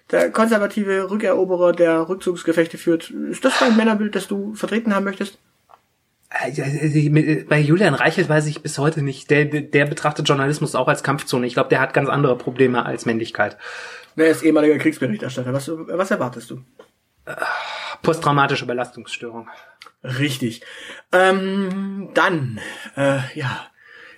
[0.09, 3.09] der konservative Rückeroberer, der Rückzugsgefechte führt?
[3.09, 5.38] Ist das dein Männerbild, das du vertreten haben möchtest?
[7.49, 9.29] Bei Julian Reichelt weiß ich bis heute nicht.
[9.29, 11.45] Der, der betrachtet Journalismus auch als Kampfzone.
[11.45, 13.57] Ich glaube, der hat ganz andere Probleme als Männlichkeit.
[14.15, 15.53] Er ist ehemaliger Kriegsberichterstatter.
[15.53, 16.61] Was, was erwartest du?
[18.01, 19.49] Posttraumatische Belastungsstörung.
[20.03, 20.61] Richtig.
[21.11, 22.59] Ähm, dann,
[22.95, 23.67] äh, ja.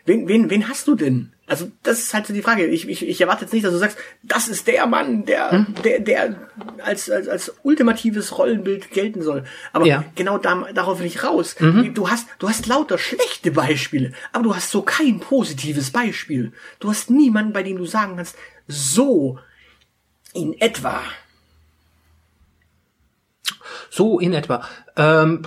[0.06, 1.33] Wen, wen, wen hast du denn?
[1.46, 2.66] Also das ist halt so die Frage.
[2.68, 5.76] Ich, ich, ich erwarte jetzt nicht, dass du sagst, das ist der Mann, der, hm?
[5.84, 6.50] der, der
[6.82, 9.44] als, als, als ultimatives Rollenbild gelten soll.
[9.74, 10.06] Aber ja.
[10.16, 11.56] genau da, darauf will ich raus.
[11.60, 11.94] Mhm.
[11.94, 16.54] Du hast, du hast lauter schlechte Beispiele, aber du hast so kein positives Beispiel.
[16.80, 18.38] Du hast niemanden, bei dem du sagen kannst,
[18.68, 19.38] so
[20.34, 21.02] in etwa.
[23.90, 24.66] So in etwa.
[24.96, 25.44] Ähm,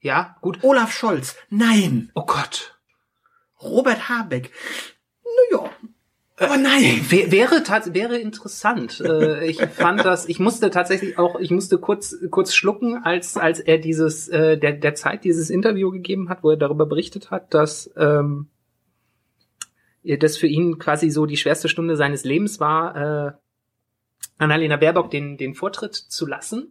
[0.00, 0.58] ja, gut.
[0.62, 1.36] Olaf Scholz.
[1.50, 2.10] Nein.
[2.14, 2.76] Oh Gott.
[3.62, 4.50] Robert Habeck.
[5.50, 5.70] Naja.
[6.38, 7.00] Aber nein.
[7.10, 7.62] Wäre
[7.94, 9.00] wäre interessant.
[9.00, 13.60] Äh, ich fand das, ich musste tatsächlich auch, ich musste kurz kurz schlucken, als als
[13.60, 17.54] er dieses äh, der der Zeit dieses Interview gegeben hat, wo er darüber berichtet hat,
[17.54, 18.48] dass ähm,
[20.04, 23.32] das für ihn quasi so die schwerste Stunde seines Lebens war, äh,
[24.36, 26.70] Annalena Baerbock den den Vortritt zu lassen.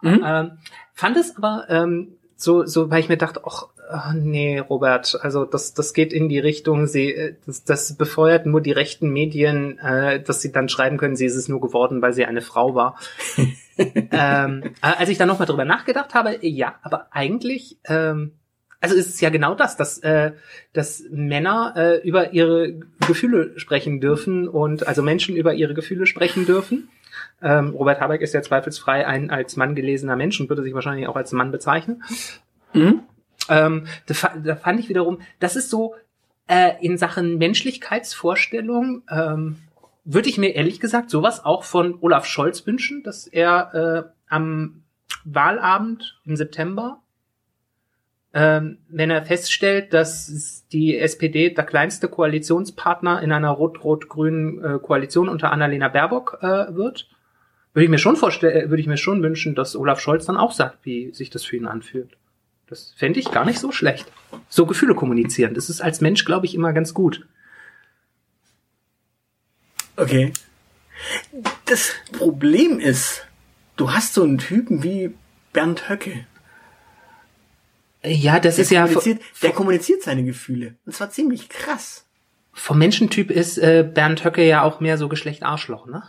[0.00, 0.22] Mhm.
[0.24, 0.58] Ähm,
[0.92, 5.44] fand es aber ähm, so so, weil ich mir dachte, ach Ach, nee, Robert, also
[5.44, 9.78] das, das geht in die Richtung, sie, äh, das, das befeuert nur die rechten Medien,
[9.78, 12.74] äh, dass sie dann schreiben können, sie ist es nur geworden, weil sie eine Frau
[12.74, 12.98] war.
[13.78, 18.32] ähm, äh, als ich dann nochmal drüber nachgedacht habe, ja, aber eigentlich, ähm,
[18.80, 20.32] also ist es ja genau das, dass, äh,
[20.72, 22.74] dass Männer äh, über ihre
[23.06, 26.88] Gefühle sprechen dürfen und also Menschen über ihre Gefühle sprechen dürfen.
[27.42, 31.06] Ähm, Robert Habeck ist ja zweifelsfrei ein als Mann gelesener Mensch und würde sich wahrscheinlich
[31.06, 32.02] auch als Mann bezeichnen.
[32.72, 33.02] Mhm.
[33.48, 35.94] Ähm, da, da, fand ich wiederum, das ist so
[36.46, 39.56] äh, in Sachen Menschlichkeitsvorstellung, ähm,
[40.04, 44.82] würde ich mir ehrlich gesagt sowas auch von Olaf Scholz wünschen, dass er äh, am
[45.24, 47.02] Wahlabend im September,
[48.34, 55.28] ähm, wenn er feststellt, dass die SPD der kleinste Koalitionspartner in einer rot-rot-grünen äh, Koalition
[55.28, 57.08] unter Annalena Baerbock äh, wird,
[57.72, 60.52] würde ich mir schon vorstellen, würde ich mir schon wünschen, dass Olaf Scholz dann auch
[60.52, 62.16] sagt, wie sich das für ihn anfühlt.
[62.66, 64.10] Das fände ich gar nicht so schlecht.
[64.48, 65.54] So Gefühle kommunizieren.
[65.54, 67.26] Das ist als Mensch, glaube ich, immer ganz gut.
[69.96, 70.32] Okay.
[71.66, 73.26] Das Problem ist,
[73.76, 75.14] du hast so einen Typen wie
[75.52, 76.26] Bernd Höcke.
[78.02, 78.86] Ja, das der ist ja.
[79.42, 80.74] Der kommuniziert seine Gefühle.
[80.84, 82.04] Und zwar ziemlich krass.
[82.52, 86.02] Vom Menschentyp ist äh, Bernd Höcke ja auch mehr so Geschlecht Arschloch, ne?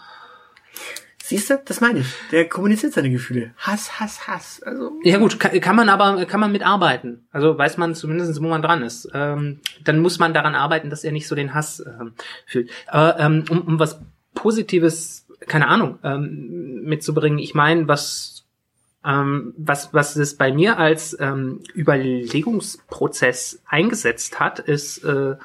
[1.27, 2.07] Siehst du, das meine ich.
[2.31, 3.51] Der kommuniziert seine Gefühle.
[3.57, 4.61] Hass, Hass, Hass.
[4.61, 7.25] Also, ja gut, kann, kann man aber, kann man mitarbeiten.
[7.31, 9.09] Also weiß man zumindest, wo man dran ist.
[9.11, 12.13] Ähm, dann muss man daran arbeiten, dass er nicht so den Hass ähm,
[12.45, 12.69] fühlt.
[12.85, 13.99] Aber ähm, um, um was
[14.35, 18.45] Positives, keine Ahnung, ähm, mitzubringen, ich meine, was
[19.03, 25.37] ähm, was, was es bei mir als ähm, Überlegungsprozess eingesetzt hat, ist äh,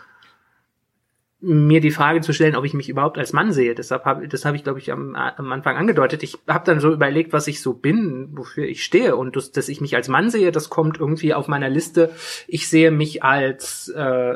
[1.43, 3.75] mir die Frage zu stellen, ob ich mich überhaupt als Mann sehe.
[3.75, 6.23] Deshalb habe das habe ich, glaube ich, am, am Anfang angedeutet.
[6.23, 9.17] Ich habe dann so überlegt, was ich so bin, wofür ich stehe.
[9.17, 12.11] Und das, dass ich mich als Mann sehe, das kommt irgendwie auf meiner Liste.
[12.47, 14.35] Ich sehe mich als äh,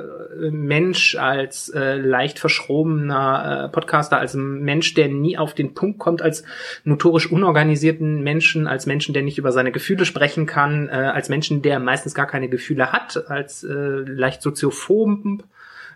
[0.51, 6.23] Mensch, als äh, leicht verschrobener äh, Podcaster, als Mensch, der nie auf den Punkt kommt,
[6.23, 6.43] als
[6.85, 11.61] notorisch unorganisierten Menschen, als Menschen, der nicht über seine Gefühle sprechen kann, äh, als Menschen,
[11.61, 15.05] der meistens gar keine Gefühle hat, als äh, leicht soziophob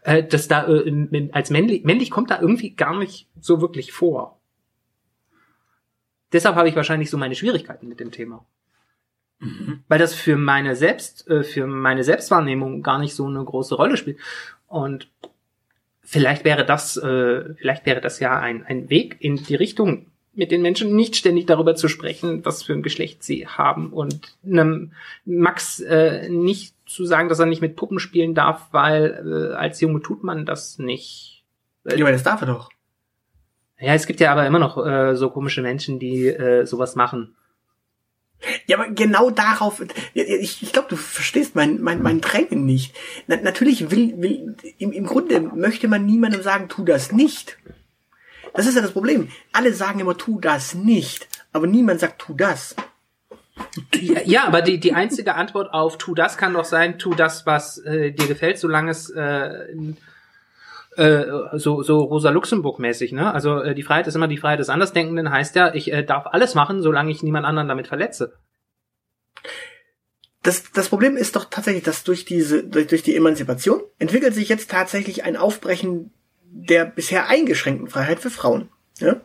[0.02, 4.38] äh, dass da äh, als männlich, männlich kommt da irgendwie gar nicht so wirklich vor.
[6.32, 8.44] Deshalb habe ich wahrscheinlich so meine Schwierigkeiten mit dem Thema.
[9.40, 9.84] Mhm.
[9.88, 13.96] Weil das für meine Selbst, äh, für meine Selbstwahrnehmung gar nicht so eine große Rolle
[13.96, 14.18] spielt.
[14.66, 15.08] Und
[16.02, 20.52] vielleicht wäre das, äh, vielleicht wäre das ja ein, ein Weg in die Richtung, mit
[20.52, 24.92] den Menschen nicht ständig darüber zu sprechen, was für ein Geschlecht sie haben und einem
[25.24, 29.80] Max äh, nicht zu sagen, dass er nicht mit Puppen spielen darf, weil äh, als
[29.80, 31.44] Junge tut man das nicht.
[31.84, 32.70] Ja, aber das darf er doch.
[33.78, 37.36] Ja, es gibt ja aber immer noch äh, so komische Menschen, die äh, sowas machen.
[38.66, 39.82] Ja, aber genau darauf,
[40.14, 42.94] ich, ich glaube, du verstehst mein, mein, mein Drängen nicht.
[43.26, 47.58] Na, natürlich will, will im, im Grunde möchte man niemandem sagen, tu das nicht.
[48.54, 49.28] Das ist ja das Problem.
[49.52, 52.76] Alle sagen immer, tu das nicht, aber niemand sagt, tu das.
[54.24, 57.78] Ja, aber die, die einzige Antwort auf tu das kann doch sein, tu das, was
[57.78, 59.66] äh, dir gefällt, solange es äh,
[60.96, 63.32] Äh, so, so Rosa Luxemburg-mäßig, ne?
[63.32, 66.26] Also äh, die Freiheit ist immer die Freiheit des Andersdenkenden, heißt ja, ich äh, darf
[66.26, 68.32] alles machen, solange ich niemand anderen damit verletze.
[70.42, 74.48] Das, das Problem ist doch tatsächlich, dass durch diese, durch, durch die Emanzipation entwickelt sich
[74.48, 76.10] jetzt tatsächlich ein Aufbrechen
[76.42, 78.68] der bisher eingeschränkten Freiheit für Frauen.
[78.98, 79.20] Ja?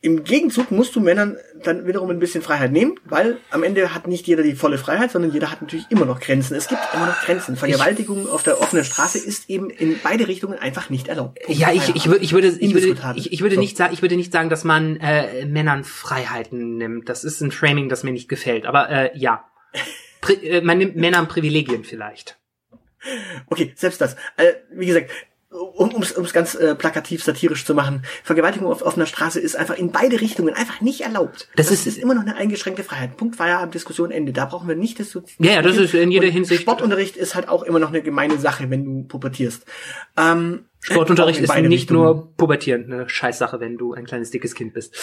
[0.00, 4.06] Im Gegenzug musst du Männern dann wiederum ein bisschen Freiheit nehmen, weil am Ende hat
[4.06, 6.54] nicht jeder die volle Freiheit, sondern jeder hat natürlich immer noch Grenzen.
[6.54, 7.56] Es gibt immer noch Grenzen.
[7.56, 11.40] Vergewaltigung auf der offenen Straße ist eben in beide Richtungen einfach nicht erlaubt.
[11.48, 13.60] Ja, ich, ich, würde, ich würde, ich würde, ich, ich würde so.
[13.60, 17.08] nicht sagen, ich würde nicht sagen, dass man äh, Männern Freiheiten nimmt.
[17.08, 18.66] Das ist ein Framing, das mir nicht gefällt.
[18.66, 19.44] Aber äh, ja,
[20.20, 22.38] Pri äh, man nimmt Männern Privilegien vielleicht.
[23.46, 24.14] Okay, selbst das.
[24.36, 25.10] Äh, wie gesagt,
[25.50, 29.92] um es ganz äh, plakativ satirisch zu machen, Vergewaltigung auf offener Straße ist einfach in
[29.92, 31.48] beide Richtungen einfach nicht erlaubt.
[31.56, 33.16] Das, das ist, ist, immer noch eine eingeschränkte Freiheit.
[33.16, 34.32] Punkt Feierabend, Diskussion, Ende.
[34.32, 36.60] Da brauchen wir nicht das Ja, ja, das ist in jeder Hinsicht.
[36.60, 39.64] Sportunterricht ist halt auch immer noch eine gemeine Sache, wenn du pubertierst.
[40.18, 42.02] Ähm, Sportunterricht ist nicht Richtungen.
[42.02, 44.94] nur pubertieren, eine Scheißsache, wenn du ein kleines dickes Kind bist.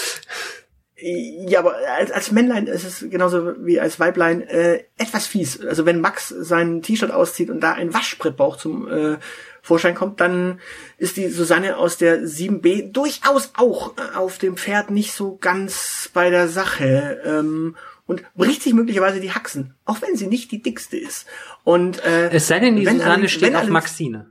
[0.97, 5.59] Ja, aber als, als Männlein ist es genauso wie als Weiblein äh, etwas fies.
[5.65, 9.17] Also wenn Max sein T-Shirt auszieht und da ein Waschbrettbauch zum äh,
[9.65, 10.59] Vorschein kommt, dann
[10.99, 16.11] ist die Susanne aus der 7b durchaus auch äh, auf dem Pferd nicht so ganz
[16.13, 17.19] bei der Sache.
[17.25, 17.75] Ähm,
[18.07, 21.25] und bricht sich möglicherweise die Haxen, auch wenn sie nicht die dickste ist.
[21.63, 24.27] Und äh, es sei denn, die Susanne alle, steht auf Maxine.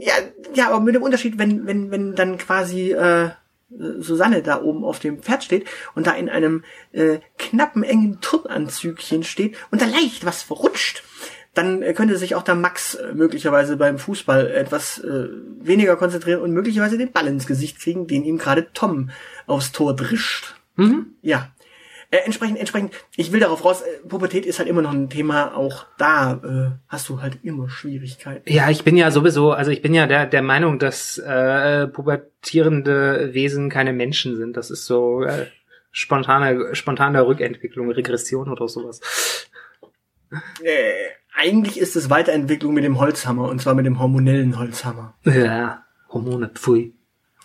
[0.00, 0.14] Ja,
[0.54, 3.30] ja, aber mit dem Unterschied, wenn wenn wenn dann quasi äh,
[3.70, 9.22] Susanne da oben auf dem Pferd steht und da in einem äh, knappen engen Turnanzügchen
[9.22, 11.04] steht und da leicht was verrutscht,
[11.54, 15.28] dann könnte sich auch der Max äh, möglicherweise beim Fußball etwas äh,
[15.60, 19.10] weniger konzentrieren und möglicherweise den Ball ins Gesicht kriegen, den ihm gerade Tom
[19.46, 20.54] aufs Tor drischt.
[20.76, 21.14] Mhm.
[21.22, 21.50] Ja.
[22.12, 25.56] Äh, entsprechend, entsprechend, ich will darauf raus, äh, Pubertät ist halt immer noch ein Thema,
[25.56, 28.52] auch da äh, hast du halt immer Schwierigkeiten.
[28.52, 33.32] Ja, ich bin ja sowieso, also ich bin ja der, der Meinung, dass äh, pubertierende
[33.32, 34.56] Wesen keine Menschen sind.
[34.56, 35.46] Das ist so äh,
[35.92, 39.00] spontane, spontane Rückentwicklung, Regression oder sowas.
[40.62, 45.14] Äh, eigentlich ist es Weiterentwicklung mit dem Holzhammer und zwar mit dem hormonellen Holzhammer.
[45.24, 46.94] Ja, Hormone, pfui.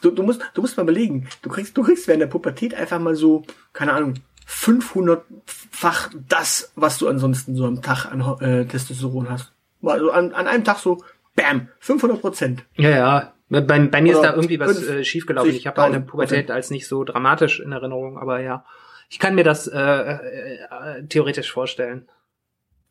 [0.02, 3.00] Du, du musst, du musst mal überlegen, du kriegst, du kriegst während der Pubertät einfach
[3.00, 4.16] mal so, keine Ahnung,
[4.48, 9.54] 500-fach das, was du ansonsten so am Tag an äh, Testosteron hast.
[9.84, 11.04] Also an, an einem Tag so,
[11.36, 12.66] bam, 500 Prozent.
[12.76, 13.34] Ja, ja.
[13.50, 15.52] Bei, bei mir Oder ist da irgendwie was äh, schiefgelaufen.
[15.52, 18.66] Ich habe eine Pubertät als nicht so dramatisch in Erinnerung, aber ja,
[19.10, 22.08] ich kann mir das äh, äh, äh theoretisch vorstellen.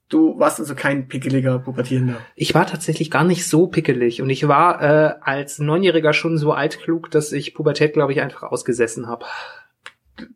[0.09, 2.17] Du warst also kein pickeliger Pubertierender.
[2.37, 6.53] Ich war tatsächlich gar nicht so pickelig und ich war äh, als Neunjähriger schon so
[6.53, 9.25] altklug, dass ich Pubertät, glaube ich, einfach ausgesessen habe.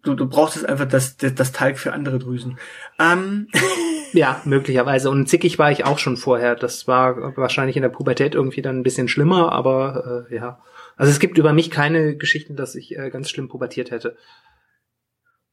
[0.03, 2.59] Du, du brauchst jetzt einfach das, das, das Talg für andere Drüsen.
[2.99, 3.49] Ähm.
[4.13, 5.11] Ja, möglicherweise.
[5.11, 6.55] Und zickig war ich auch schon vorher.
[6.55, 10.61] Das war wahrscheinlich in der Pubertät irgendwie dann ein bisschen schlimmer, aber äh, ja.
[10.97, 14.17] Also es gibt über mich keine Geschichten, dass ich äh, ganz schlimm pubertiert hätte.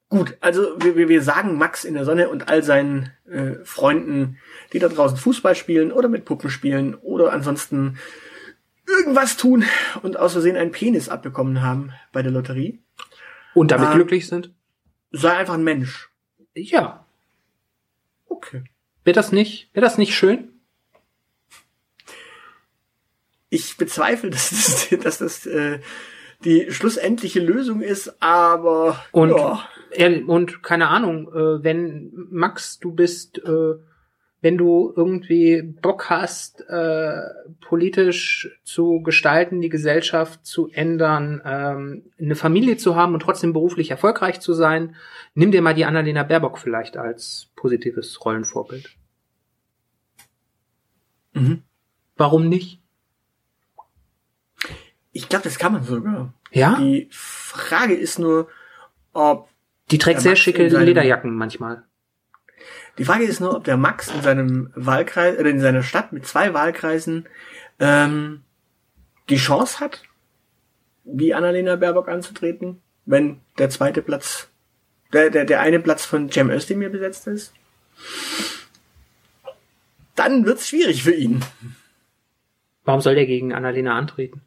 [0.10, 4.38] Gut, also wir, wir sagen Max in der Sonne und all seinen äh, Freunden,
[4.72, 7.98] die da draußen Fußball spielen oder mit Puppen spielen oder ansonsten
[8.88, 9.66] irgendwas tun
[10.04, 12.80] und aus Versehen einen Penis abbekommen haben bei der Lotterie.
[13.56, 14.52] Und damit äh, glücklich sind?
[15.12, 16.10] Sei einfach ein Mensch.
[16.54, 17.06] Ja.
[18.28, 18.64] Okay.
[19.04, 20.50] Wäre das nicht, wäre das nicht schön?
[23.50, 25.80] Ich bezweifle, dass das, dass das äh,
[26.44, 29.68] die schlussendliche Lösung ist, aber und ja
[30.28, 33.76] und keine Ahnung, äh, wenn Max, du bist, äh,
[34.42, 37.22] wenn du irgendwie Bock hast, äh,
[37.62, 43.92] politisch zu gestalten, die Gesellschaft zu ändern, ähm, eine Familie zu haben und trotzdem beruflich
[43.92, 44.96] erfolgreich zu sein,
[45.34, 48.96] nimm dir mal die Annalena Baerbock vielleicht als positives Rollenvorbild.
[51.34, 51.64] Mhm.
[52.18, 52.82] Warum nicht?
[55.12, 56.34] Ich glaube, das kann man sogar.
[56.52, 56.76] Ja.
[56.80, 58.48] Die Frage ist nur,
[59.14, 59.50] ob
[59.92, 61.84] die trägt sehr schicke seinem, Lederjacken manchmal.
[62.98, 66.26] Die Frage ist nur, ob der Max in seinem Wahlkreis oder in seiner Stadt mit
[66.26, 67.28] zwei Wahlkreisen
[67.80, 68.42] ähm,
[69.30, 70.04] die Chance hat,
[71.04, 74.50] wie Annalena Baerbock anzutreten, wenn der zweite Platz,
[75.14, 77.54] der, der, der eine Platz von Cem Özdemir besetzt ist.
[80.16, 81.44] Dann wird's schwierig für ihn.
[82.86, 84.42] Warum soll der gegen Annalena antreten?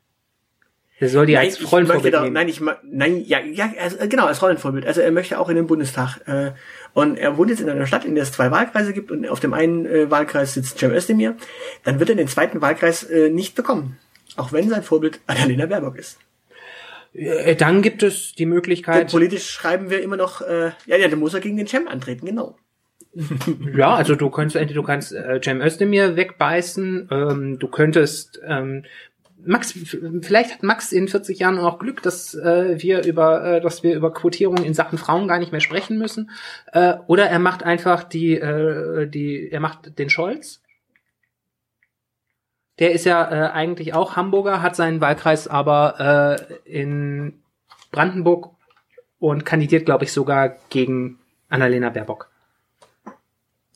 [1.00, 4.42] Er soll die nein, als Rollenvorbild da, Nein, ich nein, ja, ja, also, genau, als
[4.42, 4.84] Rollenvorbild.
[4.84, 6.18] Also er möchte auch in den Bundestag.
[6.26, 6.52] Äh,
[6.92, 9.38] und er wohnt jetzt in einer Stadt, in der es zwei Wahlkreise gibt und auf
[9.38, 11.36] dem einen äh, Wahlkreis sitzt Cem Özdemir.
[11.84, 13.96] Dann wird er den zweiten Wahlkreis äh, nicht bekommen.
[14.36, 16.18] Auch wenn sein Vorbild Annalena Baerbock ist.
[17.12, 19.02] Äh, dann gibt es die Möglichkeit.
[19.02, 21.86] Denn politisch schreiben wir immer noch, äh, ja, ja, dann muss er gegen den Cem
[21.86, 22.56] antreten, genau.
[23.76, 28.84] ja, also du könntest du kannst äh, Cem Özdemir wegbeißen, ähm, du könntest ähm,
[29.44, 29.72] Max,
[30.22, 33.94] vielleicht hat Max in 40 Jahren auch Glück, dass äh, wir über, äh, dass wir
[33.94, 36.30] über Quotierung in Sachen Frauen gar nicht mehr sprechen müssen.
[36.72, 40.60] Äh, oder er macht einfach die, äh, die, er macht den Scholz.
[42.78, 47.40] Der ist ja äh, eigentlich auch Hamburger, hat seinen Wahlkreis aber äh, in
[47.90, 48.50] Brandenburg
[49.18, 51.18] und kandidiert, glaube ich, sogar gegen
[51.48, 52.27] Annalena Baerbock.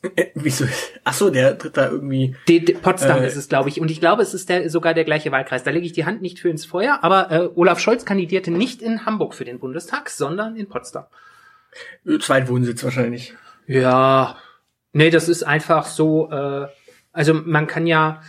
[0.02, 0.64] Äh, wieso?
[1.04, 2.34] Ach so, der tritt da irgendwie.
[2.48, 3.80] Die, die Potsdam äh, ist es, glaube ich.
[3.80, 5.62] Und ich glaube, es ist der, sogar der gleiche Wahlkreis.
[5.62, 6.98] Da lege ich die Hand nicht für ins Feuer.
[7.02, 11.04] Aber äh, Olaf Scholz kandidierte nicht in Hamburg für den Bundestag, sondern in Potsdam.
[12.20, 13.34] Zweitwohnsitz wahrscheinlich.
[13.66, 14.36] Ja.
[14.92, 16.30] Nee, das ist einfach so.
[16.30, 16.66] Äh,
[17.12, 18.22] also man kann ja.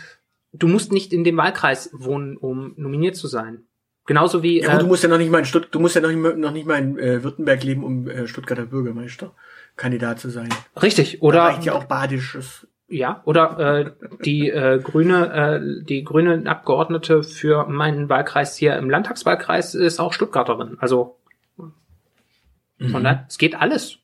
[0.52, 3.64] Du musst nicht in dem Wahlkreis wohnen, um nominiert zu sein.
[4.06, 4.60] Genauso wie.
[4.60, 6.36] Ja, äh, du musst ja noch nicht mal in Stutt du musst ja noch nicht,
[6.36, 9.34] noch nicht mal in äh, Württemberg leben, um äh, Stuttgarter Bürgermeister.
[9.76, 10.48] Kandidat zu sein.
[10.80, 11.38] Richtig, oder?
[11.38, 12.66] Da reicht ja auch badisches.
[12.86, 13.90] Ja, oder äh,
[14.24, 20.12] die äh, grüne, äh, die grüne Abgeordnete für meinen Wahlkreis hier im Landtagswahlkreis ist auch
[20.12, 20.76] Stuttgarterin.
[20.80, 21.16] Also
[21.56, 22.90] mhm.
[22.90, 23.98] von daher, es geht alles.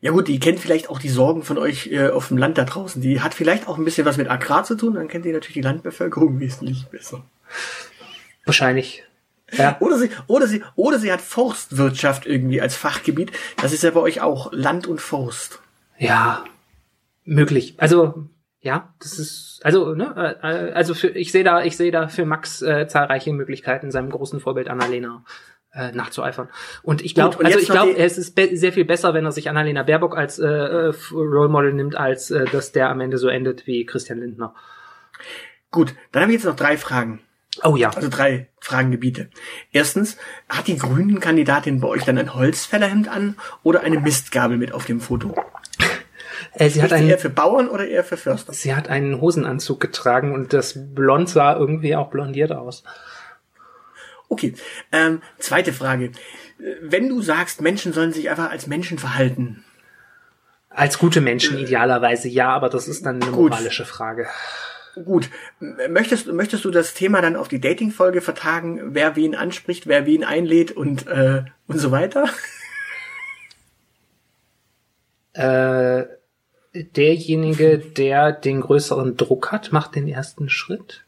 [0.00, 2.64] Ja gut, die kennt vielleicht auch die Sorgen von euch äh, auf dem Land da
[2.64, 3.00] draußen.
[3.00, 5.54] Die hat vielleicht auch ein bisschen was mit Agrar zu tun, dann kennt ihr natürlich
[5.54, 7.24] die Landbevölkerung wesentlich besser.
[8.44, 9.04] Wahrscheinlich.
[9.52, 9.76] Ja.
[9.80, 13.32] Oder sie, oder sie, oder sie hat Forstwirtschaft irgendwie als Fachgebiet.
[13.60, 15.60] Das ist ja bei euch auch Land und Forst.
[15.98, 16.44] Ja,
[17.24, 17.74] möglich.
[17.78, 18.28] Also
[18.60, 22.24] ja, das ist also ne, äh, also für, ich sehe da, ich sehe da für
[22.24, 25.24] Max äh, zahlreiche Möglichkeiten, seinem großen Vorbild Annalena
[25.72, 26.48] äh, nachzueifern.
[26.82, 29.82] Und ich glaube, also ich glaube, es ist sehr viel besser, wenn er sich Annalena
[29.82, 33.66] Baerbock als äh, äh, Role Model nimmt, als äh, dass der am Ende so endet
[33.66, 34.54] wie Christian Lindner.
[35.70, 37.20] Gut, dann habe ich jetzt noch drei Fragen.
[37.62, 37.90] Oh ja.
[37.90, 39.28] Also drei Fragengebiete.
[39.72, 40.16] Erstens,
[40.48, 44.84] hat die grünen Kandidatin bei euch dann ein Holzfällerhemd an oder eine Mistgabel mit auf
[44.84, 45.34] dem Foto?
[46.54, 48.52] Äh, sie hat einen, eher für Bauern oder eher für Förster?
[48.52, 52.84] Sie hat einen Hosenanzug getragen und das Blond sah irgendwie auch blondiert aus.
[54.28, 54.54] Okay.
[54.90, 56.12] Ähm, zweite Frage.
[56.82, 59.64] Wenn du sagst, Menschen sollen sich einfach als Menschen verhalten.
[60.68, 63.50] Als gute Menschen idealerweise ja, aber das ist dann eine Gut.
[63.50, 64.26] moralische Frage.
[64.94, 65.30] Gut.
[65.58, 70.22] Möchtest, möchtest du das Thema dann auf die Dating-Folge vertagen, wer wen anspricht, wer wen
[70.22, 72.28] einlädt und, äh, und so weiter?
[75.34, 76.04] Äh,
[76.74, 81.06] derjenige, der den größeren Druck hat, macht den ersten Schritt.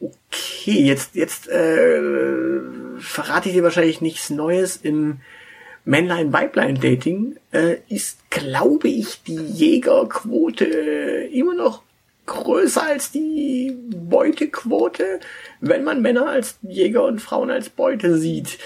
[0.00, 2.00] Okay, jetzt, jetzt äh,
[2.98, 5.20] verrate ich dir wahrscheinlich nichts Neues im
[5.86, 11.82] Männlein-Weiblein-Dating äh, ist, glaube ich, die Jägerquote äh, immer noch
[12.26, 15.20] größer als die Beutequote,
[15.60, 18.58] wenn man Männer als Jäger und Frauen als Beute sieht.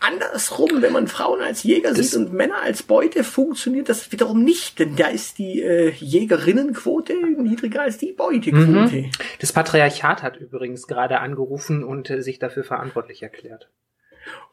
[0.00, 4.44] Andersrum, wenn man Frauen als Jäger das sieht und Männer als Beute, funktioniert das wiederum
[4.44, 8.96] nicht, denn da ist die äh, Jägerinnenquote niedriger als die Beutequote.
[8.96, 9.10] Mhm.
[9.40, 13.70] Das Patriarchat hat übrigens gerade angerufen und äh, sich dafür verantwortlich erklärt.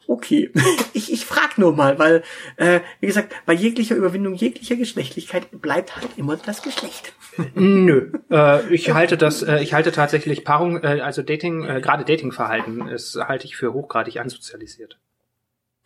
[0.08, 0.52] Okay,
[0.94, 2.24] ich, ich frag nur mal, weil,
[2.58, 7.14] äh, wie gesagt, bei jeglicher Überwindung jeglicher Geschlechtlichkeit bleibt halt immer das Geschlecht.
[7.56, 12.06] Nö, äh, ich halte das, äh, ich halte tatsächlich Paarung, äh, also Dating, äh, gerade
[12.06, 15.00] Datingverhalten, ist halte ich für hochgradig ansozialisiert.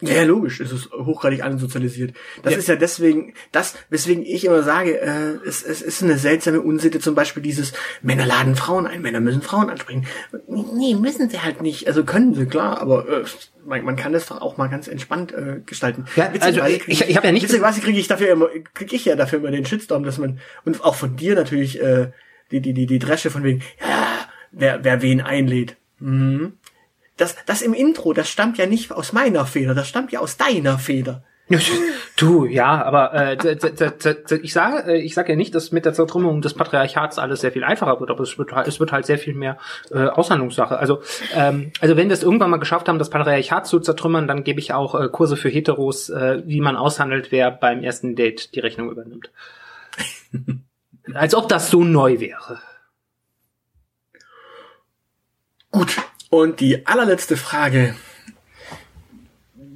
[0.02, 2.14] Ja, logisch, es ist hochgradig ansozialisiert.
[2.42, 2.60] Das ja.
[2.60, 7.00] ist ja deswegen, das, weswegen ich immer sage, äh, es, es ist eine seltsame Unsitte,
[7.00, 10.06] zum Beispiel dieses Männer laden Frauen ein, Männer müssen Frauen ansprechen.
[10.48, 11.88] Nee, müssen sie halt nicht.
[11.88, 13.26] Also können sie, klar, aber äh,
[13.66, 16.06] man, man kann das doch auch mal ganz entspannt äh, gestalten.
[16.16, 17.44] Ja, also ich, ich, ich habe ja nicht.
[17.44, 20.82] Witzigerweise kriege ich dafür immer, kriege ich ja dafür immer den Shitstorm, dass man, und
[20.82, 22.12] auch von dir natürlich, äh,
[22.52, 24.08] die, die, die, die Dresche von wegen, ja,
[24.54, 25.76] wer, wer wen einlädt.
[26.00, 26.54] Mhm
[27.20, 30.38] das, das im Intro, das stammt ja nicht aus meiner Feder, das stammt ja aus
[30.38, 31.24] deiner Feder.
[32.16, 33.58] Du, ja, aber äh,
[34.44, 37.64] ich sage, ich sage ja nicht, dass mit der Zertrümmerung des Patriarchats alles sehr viel
[37.64, 39.58] einfacher wird, aber es wird, halt, es wird halt sehr viel mehr
[39.90, 40.78] äh, Aushandlungssache.
[40.78, 41.02] Also,
[41.34, 44.60] ähm, also wenn wir es irgendwann mal geschafft haben, das Patriarchat zu zertrümmern, dann gebe
[44.60, 48.60] ich auch äh, Kurse für Heteros, äh, wie man aushandelt, wer beim ersten Date die
[48.60, 49.32] Rechnung übernimmt.
[51.16, 52.60] Als ob das so neu wäre.
[55.72, 55.98] Gut,
[56.30, 57.96] und die allerletzte Frage.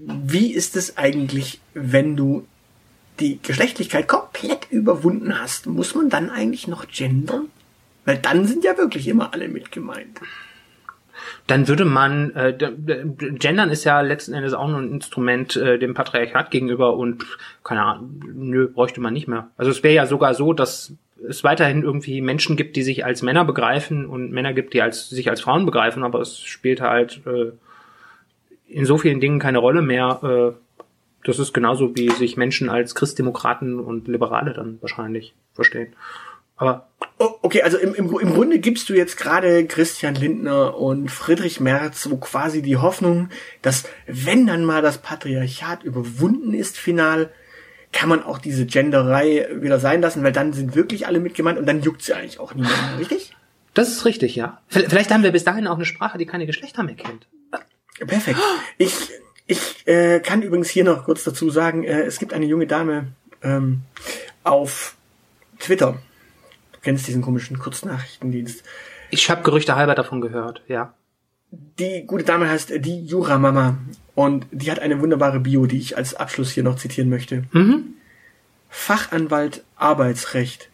[0.05, 2.45] Wie ist es eigentlich, wenn du
[3.19, 5.67] die Geschlechtlichkeit komplett überwunden hast?
[5.67, 7.47] Muss man dann eigentlich noch gendern?
[8.05, 10.19] Weil dann sind ja wirklich immer alle mit gemeint.
[11.47, 15.93] Dann würde man, äh, gendern ist ja letzten Endes auch nur ein Instrument äh, dem
[15.93, 17.25] Patriarchat gegenüber und
[17.63, 19.49] keine Ahnung, nö, bräuchte man nicht mehr.
[19.57, 20.93] Also es wäre ja sogar so, dass
[21.27, 25.09] es weiterhin irgendwie Menschen gibt, die sich als Männer begreifen und Männer gibt, die als,
[25.09, 27.51] sich als Frauen begreifen, aber es spielt halt äh,
[28.67, 30.19] in so vielen Dingen keine Rolle mehr.
[30.23, 30.85] Äh,
[31.25, 35.93] Das ist genauso, wie sich Menschen als Christdemokraten und Liberale dann wahrscheinlich verstehen.
[36.57, 36.87] Aber
[37.19, 41.59] Oh, okay, also im, im, im Grunde gibst du jetzt gerade Christian Lindner und Friedrich
[41.59, 43.29] Merz so quasi die Hoffnung,
[43.61, 47.29] dass wenn dann mal das Patriarchat überwunden ist, final,
[47.93, 51.57] kann man auch diese Genderei wieder sein lassen, weil dann sind wirklich alle mit gemeint
[51.57, 53.33] und dann juckt sie eigentlich auch niemand mehr, richtig?
[53.73, 54.61] das ist richtig, ja.
[54.67, 57.27] Vielleicht haben wir bis dahin auch eine Sprache, die keine Geschlechter mehr kennt.
[57.99, 58.39] Perfekt.
[58.77, 58.93] Ich,
[59.47, 63.07] ich äh, kann übrigens hier noch kurz dazu sagen, äh, es gibt eine junge Dame
[63.41, 63.81] ähm,
[64.43, 64.95] auf
[65.59, 65.97] Twitter.
[66.73, 68.63] Du kennst diesen komischen Kurznachrichtendienst.
[69.09, 70.93] Ich habe Gerüchte halber davon gehört, ja.
[71.77, 73.77] Die gute Dame heißt äh, die Jura Mama
[74.15, 77.43] und die hat eine wunderbare Bio, die ich als Abschluss hier noch zitieren möchte.
[77.51, 77.93] Mhm.
[78.69, 80.69] Fachanwalt Arbeitsrecht,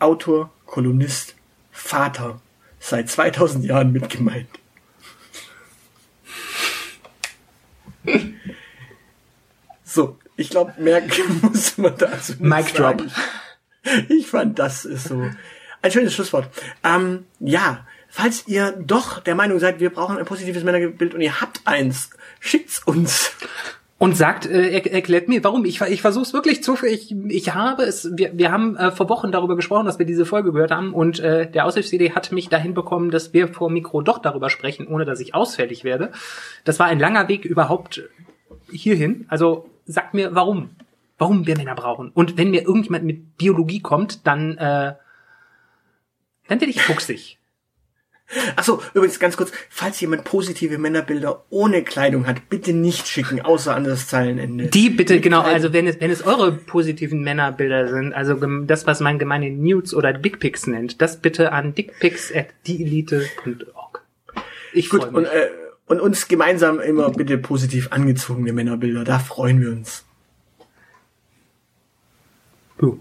[0.00, 1.36] Autor, Kolumnist,
[1.70, 2.40] Vater,
[2.80, 4.48] seit 2000 Jahren mit gemeint.
[9.84, 11.02] So, ich glaube, mehr
[11.42, 13.02] muss man dazu nicht Mic drop.
[14.08, 15.30] Ich fand, das ist so
[15.82, 16.50] ein schönes Schlusswort.
[16.82, 17.86] Ähm, ja,
[18.16, 22.08] falls ihr doch der Meinung seid, wir brauchen ein positives Männerbild und ihr habt eins,
[22.40, 23.36] schickt's uns.
[23.98, 25.64] Und sagt, äh, er, erklärt mir, warum.
[25.64, 26.76] Ich, ich versuche es wirklich zu.
[26.84, 28.10] Ich, ich habe es.
[28.14, 30.92] Wir, wir haben äh, vor Wochen darüber gesprochen, dass wir diese Folge gehört haben.
[30.92, 34.86] Und äh, der Aushilfs-CD hat mich dahin bekommen, dass wir vor Mikro doch darüber sprechen,
[34.86, 36.12] ohne dass ich ausfällig werde.
[36.64, 38.02] Das war ein langer Weg überhaupt
[38.70, 39.24] hierhin.
[39.28, 40.70] Also sagt mir, warum.
[41.16, 42.10] Warum wir Männer brauchen.
[42.10, 44.92] Und wenn mir irgendjemand mit Biologie kommt, dann, äh,
[46.48, 47.38] dann werde ich fuchsig.
[48.56, 53.74] Achso, übrigens ganz kurz, falls jemand positive Männerbilder ohne Kleidung hat, bitte nicht schicken, außer
[53.74, 54.66] an das Zeilenende.
[54.66, 55.54] Die bitte, Mit genau, Kleidung.
[55.54, 59.94] also wenn es, wenn es eure positiven Männerbilder sind, also das, was man gemeine Nudes
[59.94, 64.02] oder Dickpics nennt, das bitte an dickpics at dieelite.org.
[64.72, 65.48] Ich Gut, und, äh,
[65.86, 70.04] und uns gemeinsam immer bitte positiv angezogene Männerbilder, da freuen wir uns.
[72.76, 72.98] Puh.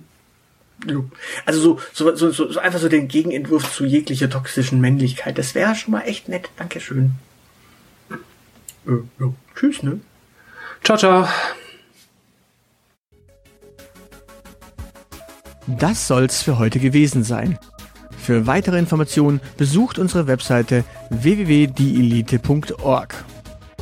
[0.88, 1.10] Jo.
[1.46, 5.56] Also so, so, so, so, so einfach so den Gegenentwurf zu jeglicher toxischen Männlichkeit, das
[5.56, 6.50] wäre schon mal echt nett.
[6.58, 7.12] Dankeschön.
[8.88, 9.36] Äh, jo.
[9.56, 10.00] Tschüss, ne?
[10.84, 11.28] Ciao, ciao.
[15.68, 17.58] Das soll's für heute gewesen sein.
[18.18, 23.26] Für weitere Informationen besucht unsere Webseite www.dieelite.org.